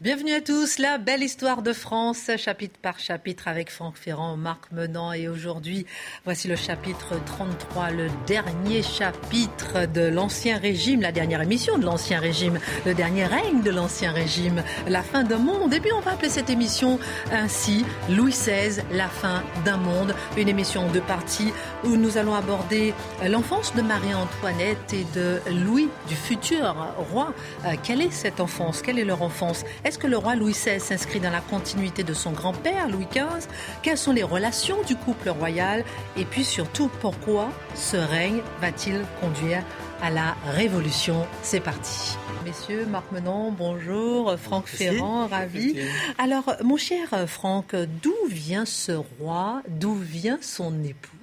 [0.00, 4.70] Bienvenue à tous, la belle histoire de France, chapitre par chapitre avec Franck Ferrand, Marc
[4.70, 5.86] Menant et aujourd'hui,
[6.24, 12.20] voici le chapitre 33, le dernier chapitre de l'Ancien Régime, la dernière émission de l'Ancien
[12.20, 15.74] Régime, le dernier règne de l'Ancien Régime, la fin d'un monde.
[15.74, 17.00] Et puis on va appeler cette émission
[17.32, 22.36] ainsi, Louis XVI, la fin d'un monde, une émission en deux parties où nous allons
[22.36, 22.94] aborder
[23.26, 26.76] l'enfance de Marie-Antoinette et de Louis, du futur
[27.10, 27.34] roi.
[27.64, 28.80] Euh, quelle est cette enfance?
[28.80, 29.64] Quelle est leur enfance?
[29.88, 33.48] Est-ce que le roi Louis XVI s'inscrit dans la continuité de son grand-père, Louis XV
[33.82, 35.82] Quelles sont les relations du couple royal?
[36.18, 39.64] Et puis surtout, pourquoi ce règne va-t-il conduire
[40.02, 41.26] à la révolution?
[41.42, 42.18] C'est parti.
[42.44, 44.36] Messieurs, Marc Menon, bonjour.
[44.38, 45.78] Franck Ferrand, ravi.
[46.18, 49.62] Alors, mon cher Franck, d'où vient ce roi?
[49.68, 51.17] D'où vient son époux?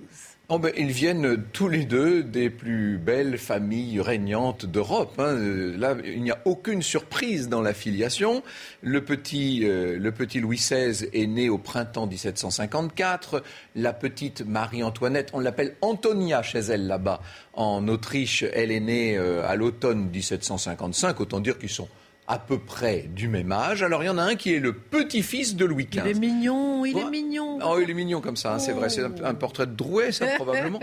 [0.47, 5.15] Oh ils viennent tous les deux des plus belles familles régnantes d'Europe.
[5.17, 5.33] Hein.
[5.75, 8.43] Là, il n'y a aucune surprise dans la filiation.
[8.83, 13.41] Le petit, euh, le petit Louis XVI est né au printemps 1754.
[13.75, 17.21] La petite Marie-Antoinette, on l'appelle Antonia chez elle là-bas,
[17.53, 21.19] en Autriche, elle est née euh, à l'automne 1755.
[21.21, 21.89] Autant dire qu'ils sont
[22.27, 23.83] à peu près du même âge.
[23.83, 26.01] Alors il y en a un qui est le petit-fils de Louis XV.
[26.05, 27.59] Il est mignon, il est mignon.
[27.63, 28.89] Oh, il est mignon comme ça, hein, c'est vrai.
[28.89, 30.79] C'est un, portrait de Drouet, ça probablement.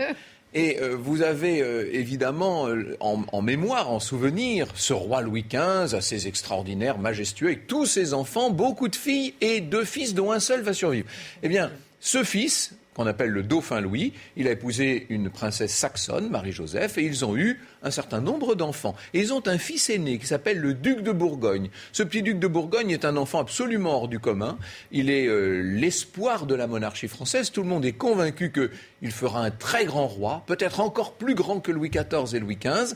[0.55, 5.95] Et euh, vous avez euh, évidemment euh, en, mémoire, en souvenir, ce roi Louis XV,
[5.95, 10.39] assez extraordinaire, majestueux, avec tous ses enfants, beaucoup de filles et deux fils dont un
[10.39, 11.07] seul va survivre.
[11.41, 14.13] Eh bien, ce fils, qu'on appelle le dauphin Louis.
[14.37, 18.95] Il a épousé une princesse saxonne, Marie-Joseph, et ils ont eu un certain nombre d'enfants.
[19.13, 21.69] Et ils ont un fils aîné qui s'appelle le duc de Bourgogne.
[21.91, 24.57] Ce petit duc de Bourgogne est un enfant absolument hors du commun.
[24.91, 27.51] Il est euh, l'espoir de la monarchie française.
[27.51, 31.59] Tout le monde est convaincu qu'il fera un très grand roi, peut-être encore plus grand
[31.59, 32.95] que Louis XIV et Louis XV.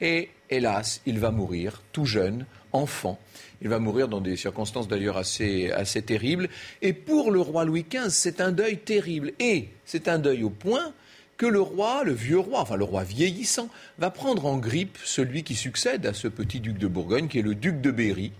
[0.00, 3.18] Et hélas, il va mourir tout jeune, enfant.
[3.64, 6.48] Il va mourir dans des circonstances d'ailleurs assez, assez terribles.
[6.82, 9.32] Et pour le roi Louis XV, c'est un deuil terrible.
[9.40, 10.92] Et c'est un deuil au point
[11.38, 15.42] que le roi, le vieux roi, enfin le roi vieillissant, va prendre en grippe celui
[15.42, 18.32] qui succède à ce petit duc de Bourgogne, qui est le duc de Berry,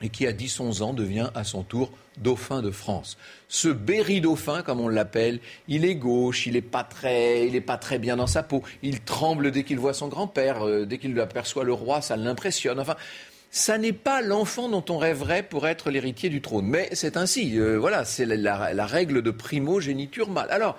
[0.00, 3.18] et qui à 10-11 ans devient à son tour dauphin de France.
[3.48, 7.76] Ce Berry dauphin, comme on l'appelle, il est gauche, il n'est pas très, il pas
[7.76, 11.18] très bien dans sa peau, il tremble dès qu'il voit son grand-père, euh, dès qu'il
[11.20, 12.78] aperçoit le roi, ça l'impressionne.
[12.78, 12.96] Enfin,
[13.56, 16.66] ça n'est pas l'enfant dont on rêverait pour être l'héritier du trône.
[16.66, 17.58] Mais c'est ainsi.
[17.58, 20.48] Euh, voilà, c'est la, règle de primogéniture mâle.
[20.50, 20.76] Alors,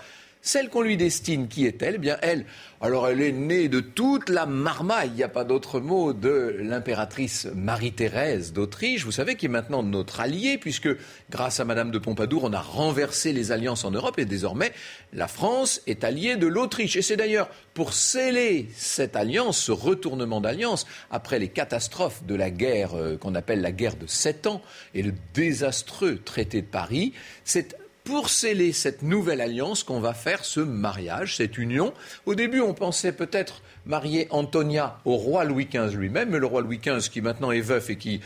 [0.48, 1.96] celle qu'on lui destine, qui est-elle?
[1.96, 2.46] Eh bien, elle,
[2.80, 6.56] alors elle est née de toute la marmaille, il n'y a pas d'autre mot, de
[6.60, 10.90] l'impératrice Marie-Thérèse d'Autriche, vous savez, qui est maintenant notre alliée, puisque
[11.30, 14.72] grâce à Madame de Pompadour, on a renversé les alliances en Europe et désormais,
[15.14, 16.96] la France est alliée de l'Autriche.
[16.96, 22.52] Et c'est d'ailleurs pour sceller cette alliance, ce retournement d'alliance, après les catastrophes de la
[22.52, 24.62] guerre euh, qu'on appelle la guerre de sept ans
[24.94, 27.14] et le désastreux traité de Paris,
[27.44, 27.76] c'est
[28.08, 31.94] pour sceller cette nouvelle alliance qu'on va faire ce mariage, cette union.
[32.26, 36.62] Au début, on pensait peut-être marier Antonia au roi Louis XV lui-même, mais le roi
[36.62, 38.22] Louis XV, qui maintenant est veuf et qui,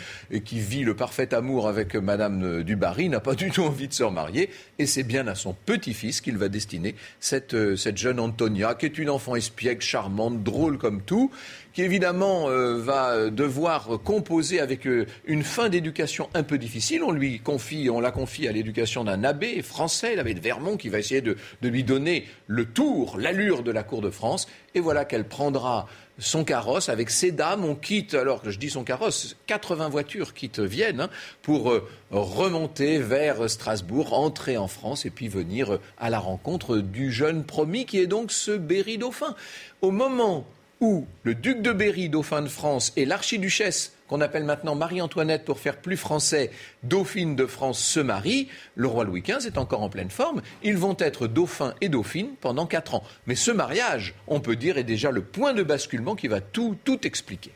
[0.51, 4.03] vit le parfait amour avec Madame du Barry, n'a pas du tout envie de se
[4.03, 8.85] remarier, et c'est bien à son petit-fils qu'il va destiner cette, cette jeune Antonia, qui
[8.85, 11.31] est une enfant espiègle, charmante, drôle comme tout,
[11.73, 17.03] qui évidemment euh, va devoir composer avec euh, une fin d'éducation un peu difficile.
[17.03, 20.89] On lui confie, on la confie à l'éducation d'un abbé français, l'abbé de Vermont, qui
[20.89, 24.47] va essayer de, lui donner le tour, l'allure de la cour de France.
[24.75, 25.87] Et voilà qu'elle prendra
[26.17, 27.63] son carrosse avec ses dames.
[27.63, 31.09] On quitte, alors que je dis son carrosse, 80 voitures quittent Vienne hein,
[31.41, 37.11] pour euh, remonter vers Strasbourg, entrer en France et puis venir à la rencontre du
[37.11, 39.35] jeune promis qui est donc ce Berry Dauphin.
[39.81, 40.45] Au moment
[40.81, 45.59] où le duc de Berry, dauphin de France, et l'archiduchesse, qu'on appelle maintenant Marie-Antoinette pour
[45.59, 46.51] faire plus français,
[46.83, 50.41] dauphine de France, se marient, le roi Louis XV est encore en pleine forme.
[50.63, 53.03] Ils vont être dauphin et dauphine pendant quatre ans.
[53.27, 56.75] Mais ce mariage, on peut dire, est déjà le point de basculement qui va tout,
[56.83, 57.51] tout expliquer.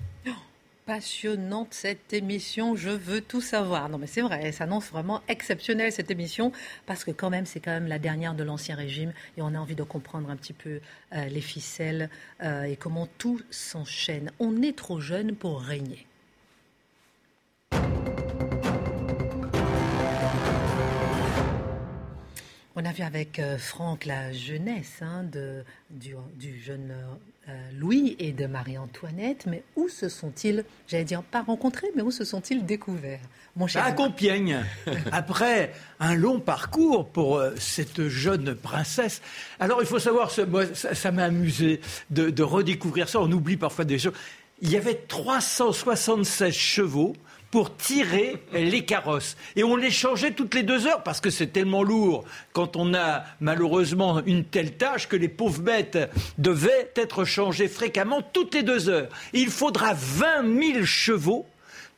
[0.86, 2.76] Passionnante cette émission.
[2.76, 3.90] Je veux tout savoir.
[3.90, 6.52] Non, mais c'est vrai, elle s'annonce vraiment exceptionnelle cette émission
[6.86, 9.58] parce que quand même, c'est quand même la dernière de l'ancien régime et on a
[9.58, 10.80] envie de comprendre un petit peu
[11.14, 12.10] euh, les ficelles
[12.44, 14.32] euh, et comment tout s'enchaîne.
[14.40, 16.06] On est trop jeune pour régner.
[22.78, 26.94] On a vu avec euh, Franck la jeunesse hein, de, du, du, jeune
[27.48, 32.12] euh, Louis et de Marie-Antoinette, mais où se sont-ils, j'allais dire pas rencontrés, mais où
[32.12, 33.22] se sont-ils découverts
[33.56, 34.66] mon cher À Compiègne,
[35.14, 39.22] après un long parcours pour euh, cette jeune princesse.
[39.62, 41.80] Alors il faut savoir, moi, ça m'a amusé
[42.10, 44.12] de, de redécouvrir ça, on oublie parfois des choses.
[44.62, 47.14] Il y avait 376 chevaux
[47.52, 49.38] pour tirer les carrosses.
[49.56, 52.94] Et on les changeait toutes les deux heures parce que c'est tellement lourd quand on
[52.94, 55.98] a malheureusement une telle tâche que les pauvres bêtes
[56.38, 59.10] devaient être changées fréquemment toutes les deux heures.
[59.34, 61.46] il faudra 20 000 chevaux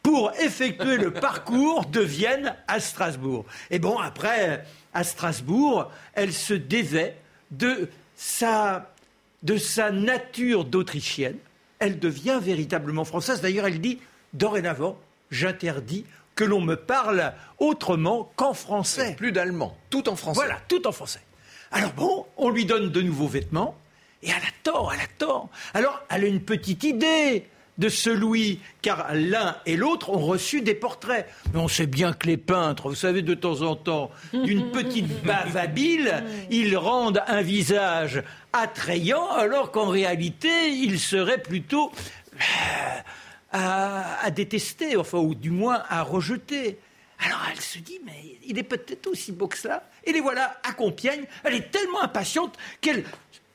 [0.04, 3.46] pour effectuer le parcours de Vienne à Strasbourg.
[3.72, 4.64] Et bon, après,
[4.94, 7.16] à Strasbourg, elle se dévait
[7.52, 8.94] de sa,
[9.44, 11.38] de sa nature d'Autrichienne.
[11.80, 13.42] Elle devient véritablement française.
[13.42, 14.00] D'ailleurs, elle dit,
[14.34, 14.98] dorénavant,
[15.32, 19.16] j'interdis que l'on me parle autrement qu'en français.
[19.16, 20.40] plus d'allemand, tout en français.
[20.40, 21.22] Voilà, tout en français.
[21.72, 23.76] Alors bon, on lui donne de nouveaux vêtements,
[24.24, 25.50] et elle a tort, elle a tort.
[25.74, 27.46] Alors, elle a une petite idée
[27.78, 31.28] de ce Louis, car l'un et l'autre ont reçu des portraits.
[31.54, 35.24] Mais on sait bien que les peintres, vous savez, de temps en temps, d'une petite
[35.24, 41.92] bave habile, ils rendent un visage attrayant, alors qu'en réalité, il serait plutôt
[43.54, 46.80] euh, à, détester, enfin, ou du moins à rejeter.
[47.20, 49.90] Alors elle se dit, mais il est peut-être aussi beau que ça.
[50.04, 51.26] Et les voilà à Compiègne.
[51.44, 53.04] Elle est tellement impatiente qu'elle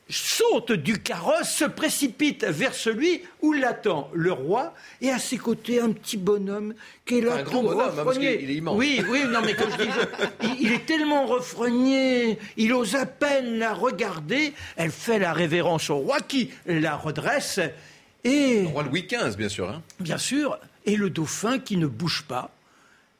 [0.09, 5.81] saute du carrosse, se précipite vers celui où l'attend le roi, et à ses côtés
[5.81, 6.75] un petit bonhomme
[7.07, 7.37] qui est là.
[7.37, 8.77] Un grand bonhomme, hein, parce qu'il est immense.
[8.77, 9.91] Oui, oui, non, mais comme je dis,
[10.61, 14.53] il, est tellement refrogné, il ose à peine la regarder.
[14.77, 17.61] Elle fait la révérence au roi qui la redresse
[18.25, 19.69] et, le roi Louis XV, bien sûr.
[19.69, 19.83] Hein.
[20.01, 20.59] Bien sûr.
[20.85, 22.51] Et le dauphin qui ne bouge pas.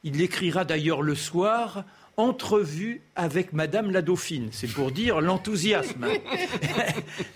[0.03, 1.83] Il l'écrira d'ailleurs le soir
[2.17, 4.49] entrevue avec Madame la Dauphine.
[4.51, 6.05] C'est pour dire l'enthousiasme.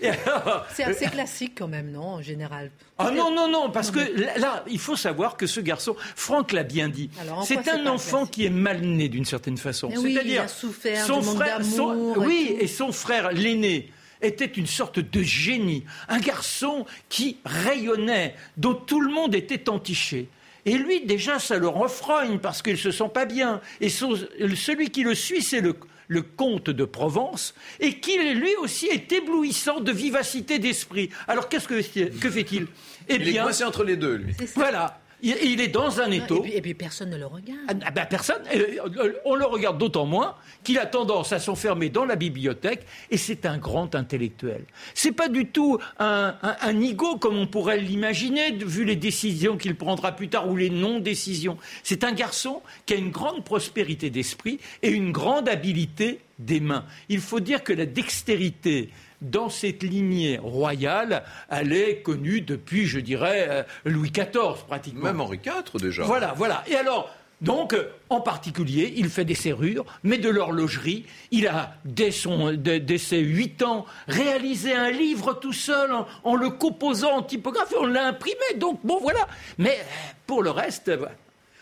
[0.72, 2.70] c'est assez classique quand même, non, en général?
[2.98, 4.00] Ah non, non, non, parce que
[4.38, 7.10] là, il faut savoir que ce garçon, Franck l'a bien dit,
[7.44, 9.90] c'est un enfant qui est mal né d'une certaine façon.
[9.90, 13.90] C'est-à-dire, son frère, son, oui, et son frère, l'aîné,
[14.20, 20.28] était une sorte de génie, un garçon qui rayonnait, dont tout le monde était entiché.
[20.64, 23.60] Et lui, déjà, ça le refroigne parce qu'il ne se sent pas bien.
[23.80, 25.74] Et celui qui le suit, c'est le,
[26.22, 31.10] comte de Provence, et qui, lui aussi, est éblouissant de vivacité d'esprit.
[31.26, 32.66] Alors, qu'est-ce que, fait-il?
[33.10, 34.34] Eh Il est coincé entre les deux, lui.
[34.54, 35.00] Voilà.
[35.22, 36.44] Il, est dans un étau.
[36.44, 37.60] Et puis, personne ne le regarde.
[37.68, 38.42] Ah, ah ben, personne.
[38.54, 38.78] Euh,
[39.24, 43.44] on le regarde d'autant moins qu'il a tendance à s'enfermer dans la bibliothèque et c'est
[43.46, 44.64] un grand intellectuel.
[44.94, 50.12] C'est pas du tout un, un, comme on pourrait l'imaginer vu les décisions qu'il prendra
[50.12, 51.58] plus tard ou les non-décisions.
[51.82, 56.84] C'est un garçon qui a une grande prospérité d'esprit et une grande habileté des mains.
[57.08, 58.90] Il faut dire que la dextérité
[59.22, 65.04] dans cette lignée royale, elle est connue depuis, je dirais, euh, Louis XIV pratiquement.
[65.04, 66.04] Même Henri IV déjà.
[66.04, 66.64] Voilà, voilà.
[66.68, 67.10] Et alors,
[67.40, 71.06] donc, euh, en particulier, il fait des serrures, mais de l'horlogerie.
[71.30, 75.90] Il a, dès, ses huit ans, réalisé un livre tout seul
[76.24, 77.74] en, le composant en typographie.
[77.78, 79.28] On l'a imprimé, donc bon, voilà.
[79.56, 80.90] Mais euh, pour le reste,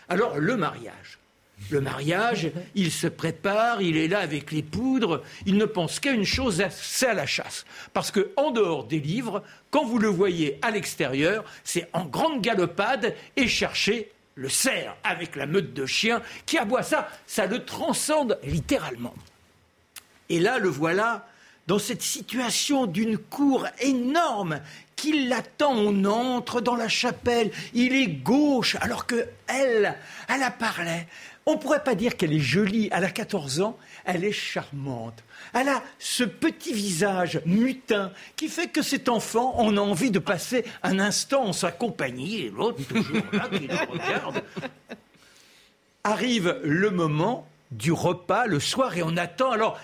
[0.09, 1.19] alors le mariage.
[1.69, 6.11] Le mariage, il se prépare, il est là avec les poudres, il ne pense qu'à
[6.11, 7.65] une chose, c'est à la chasse.
[7.93, 12.41] Parce que en dehors des livres, quand vous le voyez à l'extérieur, c'est en grande
[12.41, 17.65] galopade et chercher le cerf avec la meute de chiens qui aboie ça, ça le
[17.65, 19.15] transcende littéralement.
[20.29, 21.27] Et là, le voilà
[21.65, 24.61] dans cette situation d'une cour énorme
[24.95, 25.73] qui l'attend.
[25.73, 29.95] On entre dans la chapelle, il est gauche, alors que elle,
[30.29, 31.07] elle a parlé.
[31.49, 32.89] On ne pourrait pas dire qu'elle est jolie.
[32.91, 35.23] Elle a 14 ans, elle est charmante.
[35.53, 40.19] Elle a ce petit visage mutin qui fait que cet enfant, on a envie de
[40.19, 42.41] passer un instant en sa compagnie.
[42.41, 44.43] Et l'autre, toujours là, qui la regarde.
[46.03, 49.79] Arrive le moment du repas le soir et on attend alors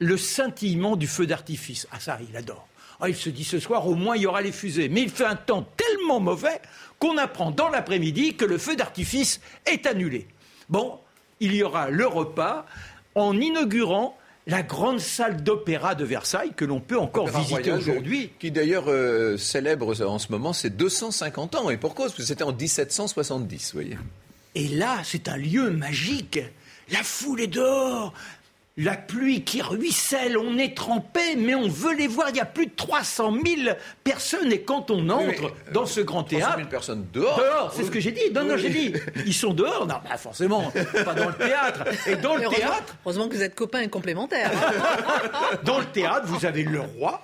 [0.00, 1.86] le scintillement du feu d'artifice.
[1.92, 2.66] Ah ça, il adore.
[3.00, 4.88] Ah, il se dit ce soir, au moins, il y aura les fusées.
[4.88, 6.60] Mais il fait un temps tellement mauvais
[6.98, 10.26] qu'on apprend dans l'après-midi que le feu d'artifice est annulé.
[10.68, 10.98] Bon,
[11.40, 12.66] il y aura le repas
[13.14, 14.16] en inaugurant
[14.46, 18.30] la grande salle d'opéra de Versailles que l'on peut encore Opéra visiter aujourd'hui.
[18.38, 21.70] Qui d'ailleurs euh, célèbre en ce moment ses 250 ans.
[21.70, 23.98] Et pour cause, parce que c'était en 1770, vous voyez.
[24.54, 26.40] Et là, c'est un lieu magique.
[26.90, 28.12] La foule est dehors.
[28.78, 32.30] La pluie qui ruisselle, on est trempé, mais on veut les voir.
[32.30, 34.50] Il y a plus de 300 000 personnes.
[34.50, 37.36] Et quand on entre Oui, dans ce grand 300 théâtre, 000 personnes dehors.
[37.38, 38.30] Dehors, c'est ce que j'ai dit.
[38.34, 38.62] Non, non, Oui.
[38.62, 38.94] j'ai dit.
[39.26, 39.86] Ils sont dehors.
[39.86, 40.72] Non, bah forcément,
[41.04, 41.84] pas dans le théâtre.
[42.06, 44.50] Et dans le Heureusement, théâtre, heureusement que vous êtes copains et complémentaires.
[45.64, 47.22] dans le théâtre, vous avez le roi.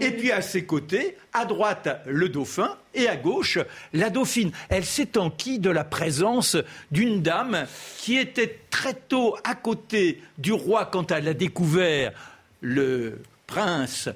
[0.00, 3.58] Et puis à ses côtés, à droite, le dauphin et à gauche,
[3.92, 4.50] la dauphine.
[4.68, 6.56] Elle s'est enquis de la présence
[6.90, 7.66] d'une dame
[7.98, 12.12] qui était très tôt à côté du roi quand elle a découvert
[12.60, 14.08] le prince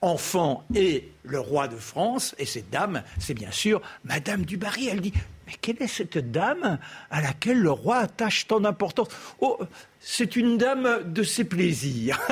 [0.00, 2.34] enfant et le roi de France.
[2.38, 4.88] Et cette dame, c'est bien sûr Madame du Barry.
[4.88, 5.12] Elle dit
[5.46, 6.78] Mais quelle est cette dame
[7.10, 9.08] à laquelle le roi attache tant d'importance?
[9.40, 9.58] Oh,
[10.04, 12.20] c'est une dame de ses plaisirs.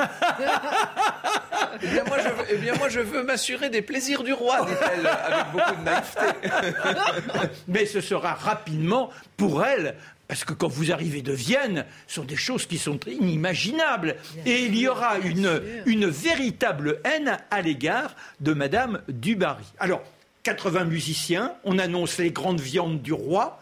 [1.83, 4.65] Eh bien, moi, je veux, eh bien, moi, je veux m'assurer des plaisirs du roi,
[4.65, 7.49] dit-elle, avec beaucoup de naïveté.
[7.67, 9.95] Mais ce sera rapidement pour elle.
[10.27, 14.17] Parce que quand vous arrivez de Vienne, ce sont des choses qui sont inimaginables.
[14.45, 19.65] Et il y aura une, une véritable haine à l'égard de Madame Dubarry.
[19.79, 20.03] Alors,
[20.43, 23.59] 80 musiciens, on annonce les grandes viandes du roi.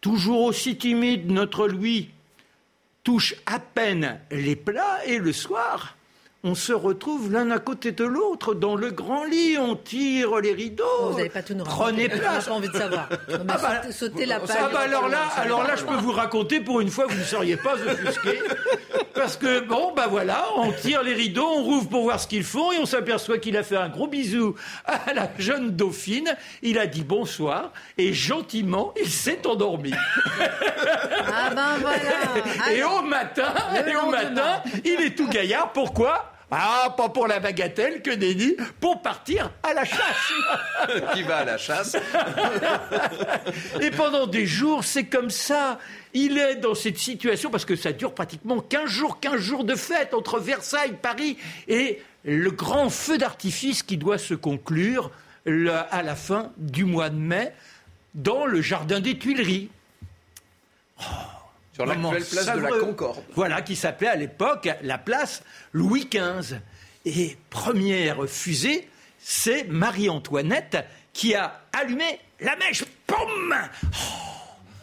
[0.00, 2.10] Toujours aussi timide, notre Louis
[3.06, 5.96] touche à peine les plats et le soir,
[6.46, 10.52] on se retrouve l'un à côté de l'autre dans le grand lit, on tire les
[10.52, 10.84] rideaux.
[11.10, 12.20] Vous n'allez pas tout nous Prenez raconter.
[12.20, 12.44] Place.
[12.46, 13.08] pas envie de savoir.
[13.28, 14.56] Non, Ah bah, sautez la page.
[14.58, 17.24] Ah bah alors là, alors là, je peux vous raconter pour une fois, vous ne
[17.24, 18.38] seriez pas offusqué.
[19.14, 22.44] Parce que bon, bah voilà, on tire les rideaux, on rouvre pour voir ce qu'ils
[22.44, 26.36] font et on s'aperçoit qu'il a fait un gros bisou à la jeune dauphine.
[26.62, 29.92] Il a dit bonsoir et gentiment, il s'est endormi.
[30.38, 32.72] Ah ben voilà.
[32.72, 33.52] Et au matin,
[33.86, 35.72] et au matin, il est tout gaillard.
[35.72, 36.32] Pourquoi?
[36.50, 40.32] Ah, pas pour la bagatelle, que nenni, pour partir à la chasse.
[41.14, 41.96] Qui va à la chasse
[43.80, 45.80] Et pendant des jours, c'est comme ça.
[46.14, 49.74] Il est dans cette situation parce que ça dure pratiquement 15 jours, 15 jours de
[49.74, 51.36] fête entre Versailles, Paris
[51.66, 55.10] et le grand feu d'artifice qui doit se conclure
[55.90, 57.52] à la fin du mois de mai
[58.14, 59.68] dans le jardin des Tuileries.
[61.76, 62.70] Sur l'actuelle place de la.
[62.78, 63.22] Concorde.
[63.34, 65.42] Voilà, qui s'appelait à l'époque la place
[65.72, 66.56] Louis XV.
[67.04, 70.78] Et première fusée, c'est Marie-Antoinette
[71.12, 72.84] qui a allumé la mèche.
[73.06, 73.54] Poum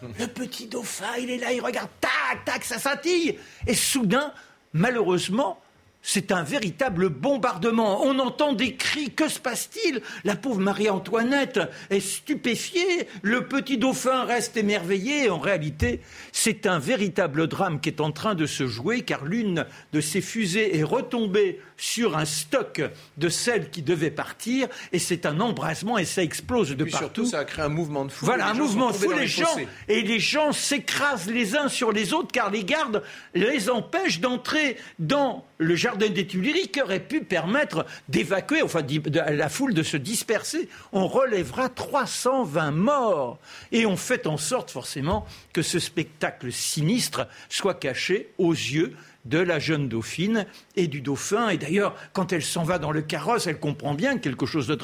[0.03, 3.39] Oh, Le petit dauphin, il est là, il regarde, tac, tac, ça scintille.
[3.65, 4.31] Et soudain,
[4.73, 5.59] malheureusement,
[6.05, 8.03] c'est un véritable bombardement.
[8.03, 9.09] On entend des cris.
[9.09, 10.01] Que se passe-t-il?
[10.25, 13.07] La pauvre Marie-Antoinette est stupéfiée.
[13.21, 15.29] Le petit dauphin reste émerveillé.
[15.29, 16.01] En réalité,
[16.33, 20.19] c'est un véritable drame qui est en train de se jouer car l'une de ces
[20.19, 22.81] fusées est retombée sur un stock
[23.17, 27.05] de celles qui devaient partir et c'est un embrasement et ça explose de Puis partout.
[27.05, 28.27] surtout, ça a créé un mouvement de foule.
[28.27, 29.55] Voilà, et un mouvement dans les les gens,
[29.87, 34.77] et les gens s'écrasent les uns sur les autres car les gardes les empêchent d'entrer
[34.99, 39.83] dans le jardin des Tuileries qui aurait pu permettre d'évacuer, enfin, de la foule de
[39.83, 40.69] se disperser.
[40.91, 43.39] On relèvera 320 morts
[43.71, 48.95] et on fait en sorte forcément que ce spectacle sinistre soit caché aux yeux
[49.25, 50.45] de la jeune dauphine
[50.75, 51.47] et du dauphin.
[51.49, 54.67] Et d'ailleurs, quand elle s'en va dans le carrosse, elle comprend bien que quelque chose
[54.67, 54.77] de,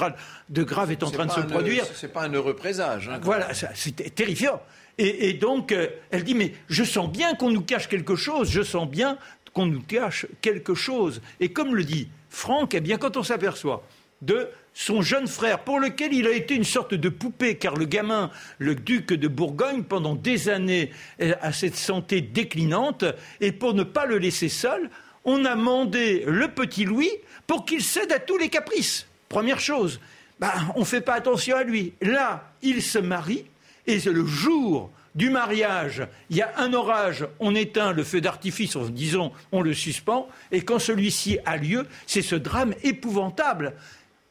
[0.49, 1.83] de grave est en C'est train de se produire.
[1.93, 3.09] C'est pas un heureux présage.
[3.09, 3.19] hein.
[3.21, 4.61] Voilà, c'était terrifiant.
[4.97, 8.49] Et, et donc, euh, elle dit, mais je sens bien qu'on nous cache quelque chose,
[8.49, 9.17] je sens bien
[9.53, 11.21] qu'on nous cache quelque chose.
[11.39, 13.83] Et comme le dit Franck, eh bien, quand on s'aperçoit
[14.21, 17.85] de son jeune frère, pour lequel il a été une sorte de poupée, car le
[17.85, 20.91] gamin, le duc de Bourgogne, pendant des années,
[21.21, 23.03] euh, a cette santé déclinante,
[23.41, 24.89] et pour ne pas le laisser seul,
[25.25, 27.11] on a mandé le petit Louis
[27.47, 29.07] pour qu'il cède à tous les caprices.
[29.27, 29.99] Première chose,
[30.39, 31.93] bah, on ne fait pas attention à lui.
[32.01, 33.45] Là, il se marie,
[33.85, 38.21] et c'est le jour du mariage, il y a un orage, on éteint le feu
[38.21, 43.73] d'artifice, en disant on le suspend, et quand celui-ci a lieu, c'est ce drame épouvantable.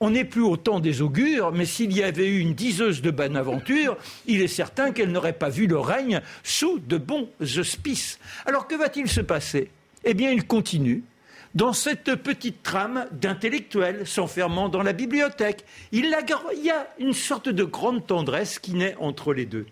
[0.01, 3.11] On n'est plus au temps des augures, mais s'il y avait eu une diseuse de
[3.11, 8.21] bonne aventure, il est certain qu'elle n'aurait pas vu le règne sous de bons auspices.
[8.47, 9.71] Alors que va-t-il se passer?
[10.05, 11.03] Eh bien, il continue
[11.57, 15.65] dans cette petite trame d'intellectuels s'enfermant dans la bibliothèque.
[15.91, 19.67] Il y a une sorte de grande tendresse qui naît entre les deux.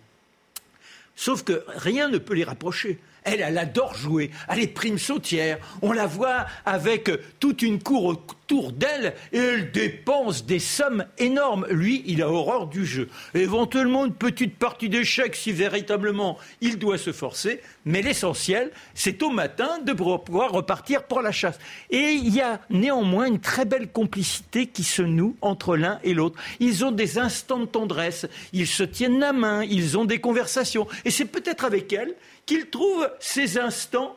[1.17, 3.01] Sauf que rien ne peut les rapprocher.
[3.25, 4.31] Elle, elle adore jouer.
[4.49, 5.59] Elle est prime sautière.
[5.83, 11.67] On la voit avec toute une cour autour d'elle et elle dépense des sommes énormes.
[11.69, 13.09] Lui, il a horreur du jeu.
[13.35, 17.61] Éventuellement, une petite partie d'échecs si véritablement il doit se forcer.
[17.85, 21.59] Mais l'essentiel, c'est au matin de pouvoir repartir pour la chasse.
[21.91, 26.15] Et il y a néanmoins une très belle complicité qui se noue entre l'un et
[26.15, 26.39] l'autre.
[26.61, 30.87] Ils ont des instants de tendresse, ils se tiennent la main, ils ont des conversations.
[31.05, 32.15] Et c'est peut-être avec elle
[32.47, 34.17] qu'il trouve ces instants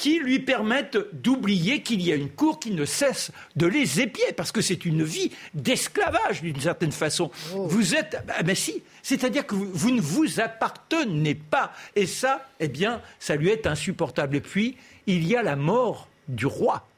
[0.00, 4.32] qui lui permettent d'oublier qu'il y a une cour qui ne cesse de les épier,
[4.34, 7.30] parce que c'est une vie d'esclavage d'une certaine façon.
[7.54, 7.66] Oh.
[7.66, 12.68] Vous êtes, ah ben si, c'est-à-dire que vous, ne vous appartenez pas, et ça, eh
[12.68, 14.36] bien, ça lui est insupportable.
[14.36, 16.88] Et puis, il y a la mort du roi,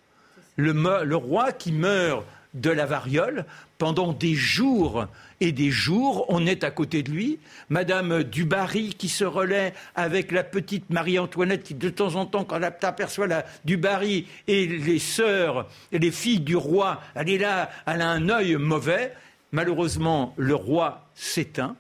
[0.55, 3.47] le, le roi qui meurt de la variole
[3.79, 5.07] pendant des jours
[5.41, 7.39] et des jours, on est à côté de lui.
[7.69, 12.57] Madame Dubarry qui se relaie avec la petite Marie-Antoinette qui, de temps en temps, quand
[12.57, 17.71] elle aperçoit la Dubarry et les sœurs et les filles du roi, elle est là,
[17.87, 19.13] elle a un œil mauvais.
[19.51, 21.77] Malheureusement, le roi s'éteint.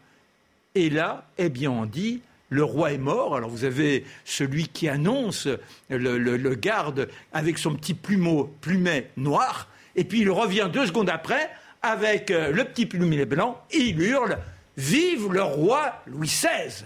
[0.75, 3.35] Et là, eh bien, on dit le roi est mort.
[3.35, 5.49] Alors vous avez celui qui annonce,
[5.88, 11.50] le, garde, avec son petit plumeau, plumet noir, et puis il revient deux secondes après
[11.82, 14.38] avec euh, le petit plumet blanc, il hurle
[14.76, 16.84] Vive le roi Louis XVI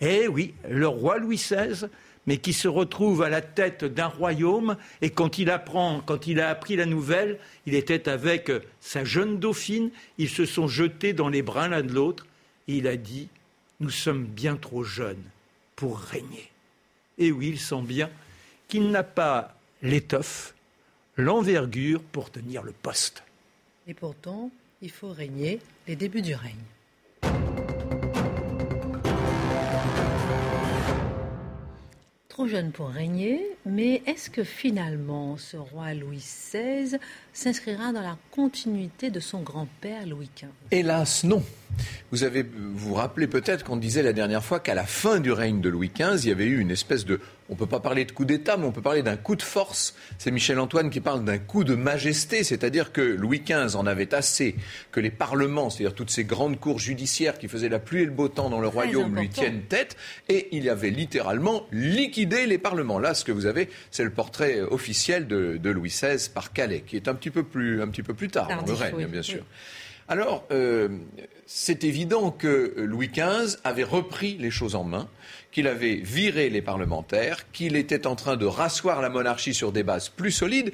[0.00, 1.86] Eh oui, le roi Louis XVI,
[2.26, 6.40] mais qui se retrouve à la tête d'un royaume, et quand il apprend, quand il
[6.40, 11.12] a appris la nouvelle, il était avec euh, sa jeune dauphine, ils se sont jetés
[11.12, 12.26] dans les bras l'un de l'autre,
[12.68, 13.28] et il a dit
[13.80, 15.22] Nous sommes bien trop jeunes
[15.76, 16.50] pour régner.
[17.18, 18.08] Et oui, il sent bien
[18.68, 20.54] qu'il n'a pas l'étoffe,
[21.20, 23.22] l'envergure pour tenir le poste.
[23.86, 24.50] Et pourtant,
[24.82, 26.54] il faut régner les débuts du règne.
[32.28, 36.96] Trop jeune pour régner, mais est-ce que finalement ce roi Louis XVI
[37.32, 41.42] s'inscrira dans la continuité de son grand-père Louis XV Hélas, non.
[42.10, 45.60] Vous avez, vous, rappelez peut-être qu'on disait la dernière fois qu'à la fin du règne
[45.60, 48.04] de Louis XV, il y avait eu une espèce de, on ne peut pas parler
[48.04, 49.94] de coup d'État, mais on peut parler d'un coup de force.
[50.18, 54.12] C'est Michel Antoine qui parle d'un coup de majesté, c'est-à-dire que Louis XV en avait
[54.12, 54.56] assez
[54.90, 58.10] que les parlements, c'est-à-dire toutes ces grandes cours judiciaires qui faisaient la pluie et le
[58.10, 59.96] beau temps dans le royaume, lui tiennent tête,
[60.28, 62.98] et il y avait littéralement liquidé les parlements.
[62.98, 66.96] Là, ce que vous avez, c'est le portrait officiel de, Louis XVI par Calais, qui
[66.96, 69.44] est un petit peu plus, un petit peu plus tard dans le règne, bien sûr.
[70.10, 70.88] Alors, euh,
[71.46, 75.08] c'est évident que Louis XV avait repris les choses en main,
[75.52, 79.84] qu'il avait viré les parlementaires, qu'il était en train de rasseoir la monarchie sur des
[79.84, 80.72] bases plus solides.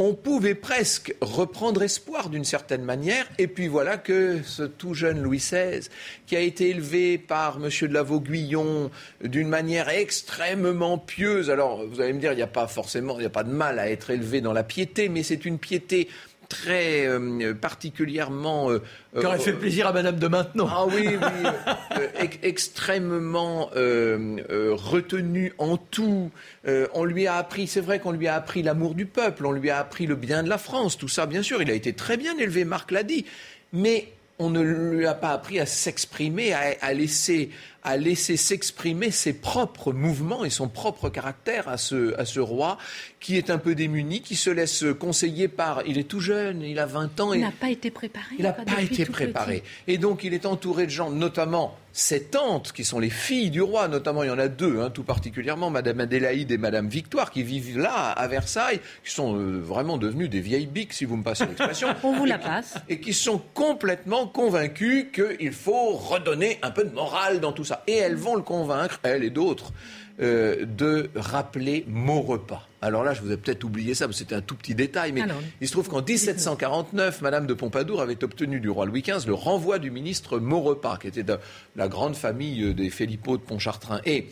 [0.00, 5.22] On pouvait presque reprendre espoir d'une certaine manière, et puis voilà que ce tout jeune
[5.22, 5.86] Louis XVI,
[6.26, 7.70] qui a été élevé par M.
[7.82, 8.90] de la Vauguillon
[9.22, 13.20] d'une manière extrêmement pieuse, alors vous allez me dire, il n'y a pas forcément, il
[13.20, 16.08] n'y a pas de mal à être élevé dans la piété, mais c'est une piété
[16.52, 18.70] très euh, particulièrement.
[18.70, 18.82] Euh,
[19.18, 20.66] qui aurait fait plaisir à Madame de Maintenon.
[20.70, 21.16] Ah oui, oui.
[21.92, 26.30] Euh, extrêmement retenu en tout.
[26.64, 29.68] on lui a appris, c'est vrai qu'on lui a appris l'amour du peuple, on lui
[29.68, 31.60] a appris le bien de la France, tout ça, bien sûr.
[31.60, 33.26] Il a été très bien élevé, Marc l'a dit.
[33.72, 37.50] Mais on ne lui a pas appris à s'exprimer, à, laisser,
[37.84, 42.78] à laisser s'exprimer ses propres mouvements et son propre caractère à ce, à ce roi
[43.22, 45.82] qui est un peu démuni, qui se laisse conseiller par...
[45.86, 47.32] Il est tout jeune, il a 20 ans.
[47.32, 48.34] Il n'a pas été préparé.
[48.36, 49.62] Il n'a pas été préparé.
[49.86, 53.60] Et donc il est entouré de gens, notamment ses tantes, qui sont les filles du
[53.60, 57.30] roi, notamment il y en a deux, hein, tout particulièrement, Madame Adélaïde et Madame Victoire,
[57.30, 61.16] qui vivent là, à Versailles, qui sont euh, vraiment devenues des vieilles biques, si vous
[61.16, 61.88] me passez l'expression.
[62.02, 62.74] On vous la passe.
[62.88, 67.84] Et qui sont complètement convaincues qu'il faut redonner un peu de morale dans tout ça.
[67.86, 69.72] Et elles vont le convaincre, elles et d'autres,
[70.20, 72.68] euh, de rappeler Maurepas.
[72.80, 75.12] Alors là, je vous ai peut-être oublié ça, parce que c'était un tout petit détail,
[75.12, 75.22] mais
[75.60, 79.34] il se trouve qu'en 1749, Madame de Pompadour avait obtenu du roi Louis XV le
[79.34, 81.38] renvoi du ministre Maurepas, qui était de
[81.76, 84.00] la grande famille des Philippot de Pontchartrain.
[84.04, 84.28] Et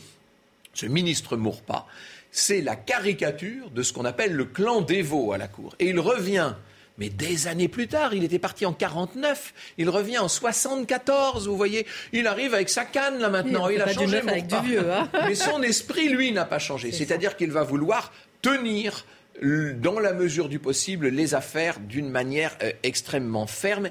[0.73, 1.87] ce ministre Maurepas,
[2.31, 5.75] c'est la caricature de ce qu'on appelle le clan dévot à la cour.
[5.79, 6.53] Et il revient
[7.01, 11.57] mais des années plus tard, il était parti en 49, il revient en 74, vous
[11.57, 11.87] voyez.
[12.13, 14.17] Il arrive avec sa canne là maintenant, il, a changé.
[14.17, 15.09] Avec du vieux, hein.
[15.27, 16.91] Mais son esprit, lui, n'a pas changé.
[16.91, 19.07] C'est-à-dire qu'il va vouloir tenir
[19.41, 23.89] dans la mesure du possible les affaires d'une manière euh, extrêmement ferme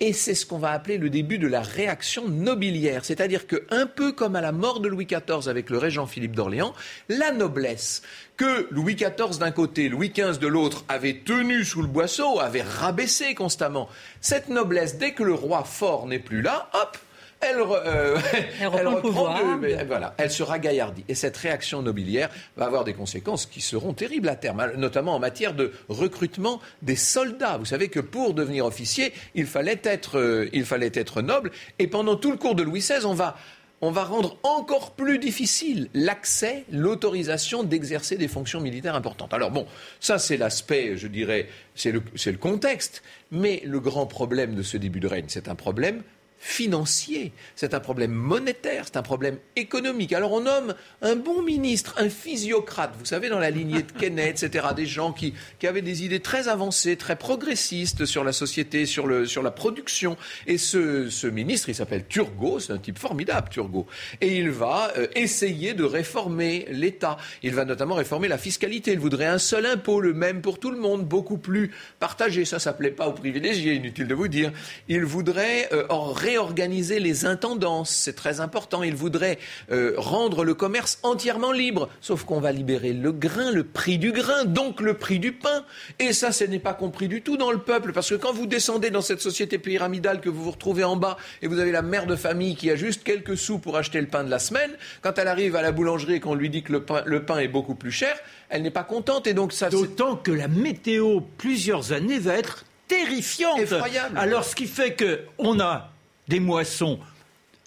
[0.00, 3.04] et c'est ce qu'on va appeler le début de la réaction nobiliaire.
[3.04, 6.74] C'est-à-dire qu'un peu comme à la mort de Louis XIV avec le régent Philippe d'Orléans,
[7.08, 8.02] la noblesse
[8.36, 12.62] que Louis XIV d'un côté, Louis XV de l'autre avait tenue sous le boisseau, avait
[12.62, 13.88] rabaissé constamment,
[14.20, 16.96] cette noblesse, dès que le roi fort n'est plus là, hop,
[17.40, 18.18] elle, euh,
[18.60, 19.58] elle reprend, le pouvoir.
[19.86, 21.04] voilà, elle sera gaillardie.
[21.08, 25.18] Et cette réaction nobiliaire va avoir des conséquences qui seront terribles à terme, notamment en
[25.18, 27.58] matière de recrutement des soldats.
[27.58, 31.50] Vous savez que pour devenir officier, il fallait être, euh, il fallait être noble.
[31.78, 33.36] Et pendant tout le cours de Louis XVI, on va
[33.80, 39.32] on va rendre encore plus difficile l'accès, l'autorisation d'exercer des fonctions militaires importantes.
[39.32, 39.66] Alors bon,
[40.00, 44.76] ça c'est l'aspect, je dirais, c'est le, le, contexte, mais le grand problème de ce
[44.76, 46.02] début de règne, c'est un problème
[46.38, 50.12] financier, c'est un problème monétaire, c'est un problème économique.
[50.12, 54.42] Alors on nomme un bon ministre, un physiocrate, vous savez, dans la lignée de Kenneth,
[54.42, 59.06] etc., des gens qui, avaient des idées très avancées, très progressistes sur la société, sur,
[59.06, 60.16] le, sur la production.
[60.46, 63.86] Et ce, ce ministre, il s'appelle Turgot, c'est un type formidable, Turgot.
[64.20, 67.16] Et il va euh, essayer de réformer l'État.
[67.42, 68.92] Il va notamment réformer la fiscalité.
[68.92, 72.44] Il voudrait un seul impôt, le même pour tout le monde, beaucoup plus partagé.
[72.44, 74.52] Ça, ça plaît pas aux privilégiés, inutile de vous dire.
[74.88, 75.86] Il voudrait euh,
[76.28, 77.90] réorganiser les intendances.
[77.90, 78.82] C'est très important.
[78.82, 79.38] Il voudrait
[79.70, 81.88] euh, rendre le commerce entièrement libre.
[82.02, 85.64] Sauf qu'on va libérer le grain, le prix du grain, donc le prix du pain.
[85.98, 87.92] Et ça, ce n'est pas compris du tout dans le peuple.
[87.92, 91.16] Parce que quand vous descendez dans cette société pyramidale que vous vous retrouvez en bas
[91.40, 94.08] et vous avez la mère de famille qui a juste quelques sous pour acheter le
[94.08, 96.72] pain de la semaine, quand elle arrive à la boulangerie et qu'on lui dit que
[96.72, 98.14] le pain, le pain est beaucoup plus cher,
[98.50, 99.26] elle n'est pas contente.
[99.26, 99.70] Et donc ça.
[99.70, 103.58] D'autant que la météo, plusieurs années, va être terrifiante.
[103.60, 104.18] Effroyable.
[104.18, 105.92] Alors, ce qui fait qu'on a
[106.28, 106.98] des moissons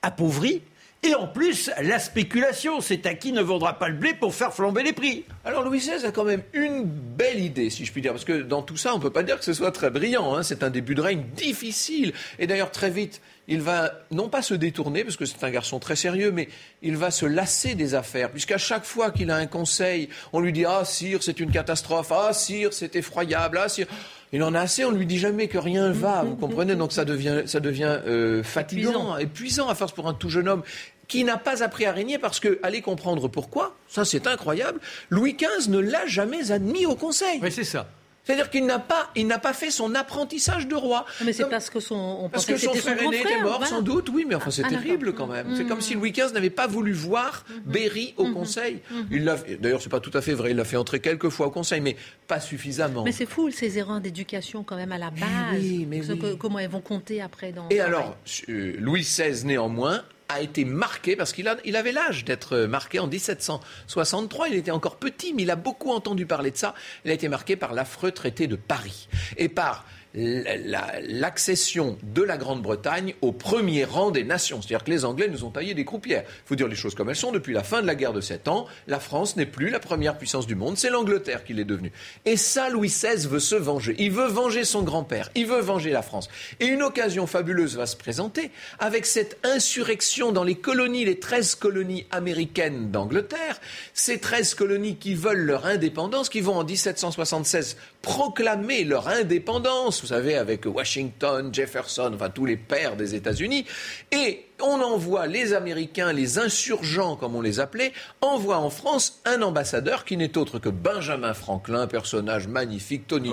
[0.01, 0.61] appauvries.
[1.03, 4.53] Et en plus, la spéculation, c'est à qui ne vendra pas le blé pour faire
[4.53, 5.25] flamber les prix.
[5.43, 8.43] Alors Louis XVI a quand même une belle idée, si je puis dire, parce que
[8.43, 10.35] dans tout ça, on ne peut pas dire que ce soit très brillant.
[10.35, 10.43] Hein.
[10.43, 12.13] C'est un début de règne difficile.
[12.37, 15.79] Et d'ailleurs, très vite, il va non pas se détourner, parce que c'est un garçon
[15.79, 16.49] très sérieux, mais
[16.83, 20.53] il va se lasser des affaires, puisqu'à chaque fois qu'il a un conseil, on lui
[20.53, 23.87] dit Ah, sire, c'est une catastrophe, ah, sire, c'est effroyable, ah, sire.
[24.33, 26.93] Il en a assez, on ne lui dit jamais que rien va, vous comprenez Donc
[26.93, 29.67] ça devient, ça devient euh, fatigant, épuisant.
[29.67, 30.63] à force pour un tout jeune homme
[31.07, 35.33] qui n'a pas appris à régner parce que, allez comprendre pourquoi, ça c'est incroyable, Louis
[35.33, 37.39] XV ne l'a jamais admis au Conseil.
[37.41, 37.89] Oui, c'est ça.
[38.23, 41.05] C'est-à-dire qu'il n'a pas, il n'a pas fait son apprentissage de roi.
[41.25, 44.09] Mais c'est parce que son, on parce que son frère aîné était mort, sans doute.
[44.09, 45.55] Oui, mais enfin, c'est ah, terrible quand même.
[45.55, 47.71] C'est comme si Louis XV n'avait pas voulu voir mm-hmm.
[47.71, 48.31] Berry au.
[48.31, 48.81] Conseil.
[49.11, 50.51] Il l'a, d'ailleurs, c'est pas tout à fait vrai.
[50.51, 51.95] Il l'a fait entrer quelques fois au Conseil, mais
[52.27, 53.03] pas suffisamment.
[53.03, 55.29] Mais c'est fou ces erreurs d'éducation quand même à la base.
[55.53, 56.01] Oui, mais
[56.39, 57.67] comment elles vont compter après dans.
[57.69, 58.15] Et alors,
[58.49, 60.03] euh, Louis XVI néanmoins
[60.33, 64.97] a été marqué, parce qu'il il avait l'âge d'être marqué en 1763, il était encore
[64.97, 66.73] petit, mais il a beaucoup entendu parler de ça,
[67.05, 69.07] il a été marqué par l'affreux traité de Paris.
[69.37, 74.61] Et par l'accession de la Grande-Bretagne au premier rang des nations.
[74.61, 76.23] C'est-à-dire que les Anglais nous ont taillé des croupières.
[76.27, 77.31] Il faut dire les choses comme elles sont.
[77.31, 80.17] Depuis la fin de la guerre de Sept Ans, la France n'est plus la première
[80.17, 81.91] puissance du monde, c'est l'Angleterre qui l'est devenue.
[82.25, 83.95] Et ça, Louis XVI veut se venger.
[83.99, 86.29] Il veut venger son grand-père, il veut venger la France.
[86.59, 91.55] Et une occasion fabuleuse va se présenter avec cette insurrection dans les colonies, les 13
[91.55, 93.59] colonies américaines d'Angleterre,
[93.93, 100.07] ces 13 colonies qui veulent leur indépendance, qui vont en 1776 proclamer leur indépendance, vous
[100.07, 103.65] savez, avec Washington, Jefferson, enfin tous les pères des États-Unis,
[104.11, 109.41] et on envoie les Américains, les insurgents comme on les appelait, envoie en France un
[109.41, 113.31] ambassadeur qui n'est autre que Benjamin Franklin, personnage magnifique, Tony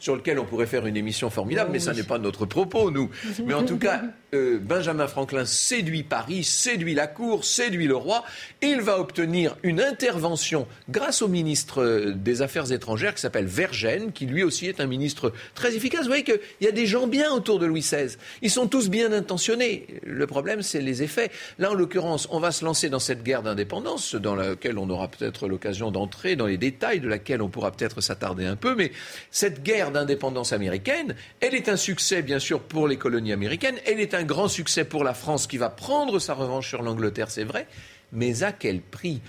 [0.00, 3.10] sur lequel on pourrait faire une émission formidable, mais ça n'est pas notre propos, nous.
[3.46, 4.02] Mais en tout cas,
[4.34, 8.24] euh, Benjamin Franklin séduit Paris, séduit la cour, séduit le roi,
[8.62, 13.46] et il va obtenir une intervention grâce au ministre euh, des Affaires étrangères qui s'appelle
[13.46, 16.02] Vergène, qui lui aussi est un ministre très efficace.
[16.02, 18.16] Vous voyez qu'il y a des gens bien autour de Louis XVI.
[18.42, 19.86] Ils sont tous bien intentionnés.
[20.02, 21.30] Le problème, c'est les effets.
[21.58, 25.08] Là, en l'occurrence, on va se lancer dans cette guerre d'indépendance, dans laquelle on aura
[25.08, 28.74] peut-être l'occasion d'entrer, dans les détails de laquelle on pourra peut-être s'attarder un peu.
[28.74, 28.90] Mais
[29.30, 33.76] cette guerre d'indépendance américaine, elle est un succès, bien sûr, pour les colonies américaines.
[33.86, 37.30] Elle est un grand succès pour la France qui va prendre sa revanche sur l'Angleterre,
[37.30, 37.66] c'est vrai.
[38.12, 39.20] Mais à quel prix?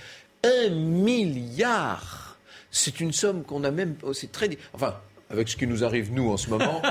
[0.44, 2.38] Un milliard
[2.72, 3.96] C'est une somme qu'on a même.
[4.04, 4.50] Oh, c'est très.
[4.74, 4.96] Enfin,
[5.30, 6.82] avec ce qui nous arrive nous en ce moment,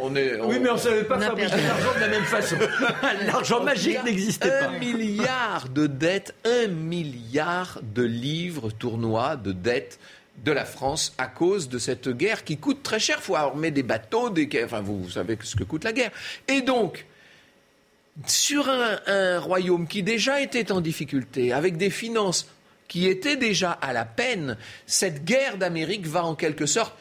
[0.00, 0.40] on est.
[0.42, 2.56] Oui, mais on ne savait pas fabriquer l'argent de la même façon.
[3.26, 4.68] l'argent magique n'existait pas.
[4.68, 9.98] Un milliard de dettes, un milliard de livres tournois de dettes
[10.44, 13.18] de la France à cause de cette guerre qui coûte très cher.
[13.20, 14.48] Il faut armer des bateaux, des...
[14.64, 16.10] enfin vous, savez ce que coûte la guerre.
[16.48, 17.06] Et donc,
[18.26, 22.48] sur un, un royaume qui déjà était en difficulté, avec des finances
[22.88, 26.94] qui étaient déjà à la peine, cette guerre d'Amérique va en quelque sorte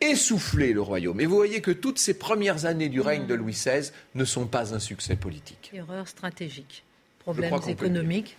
[0.00, 1.20] essouffler le royaume.
[1.20, 4.46] Et vous voyez que toutes ces premières années du règne de Louis XVI ne sont
[4.46, 5.70] pas un succès politique.
[5.72, 6.84] Erreur stratégique,
[7.20, 8.36] problèmes économiques.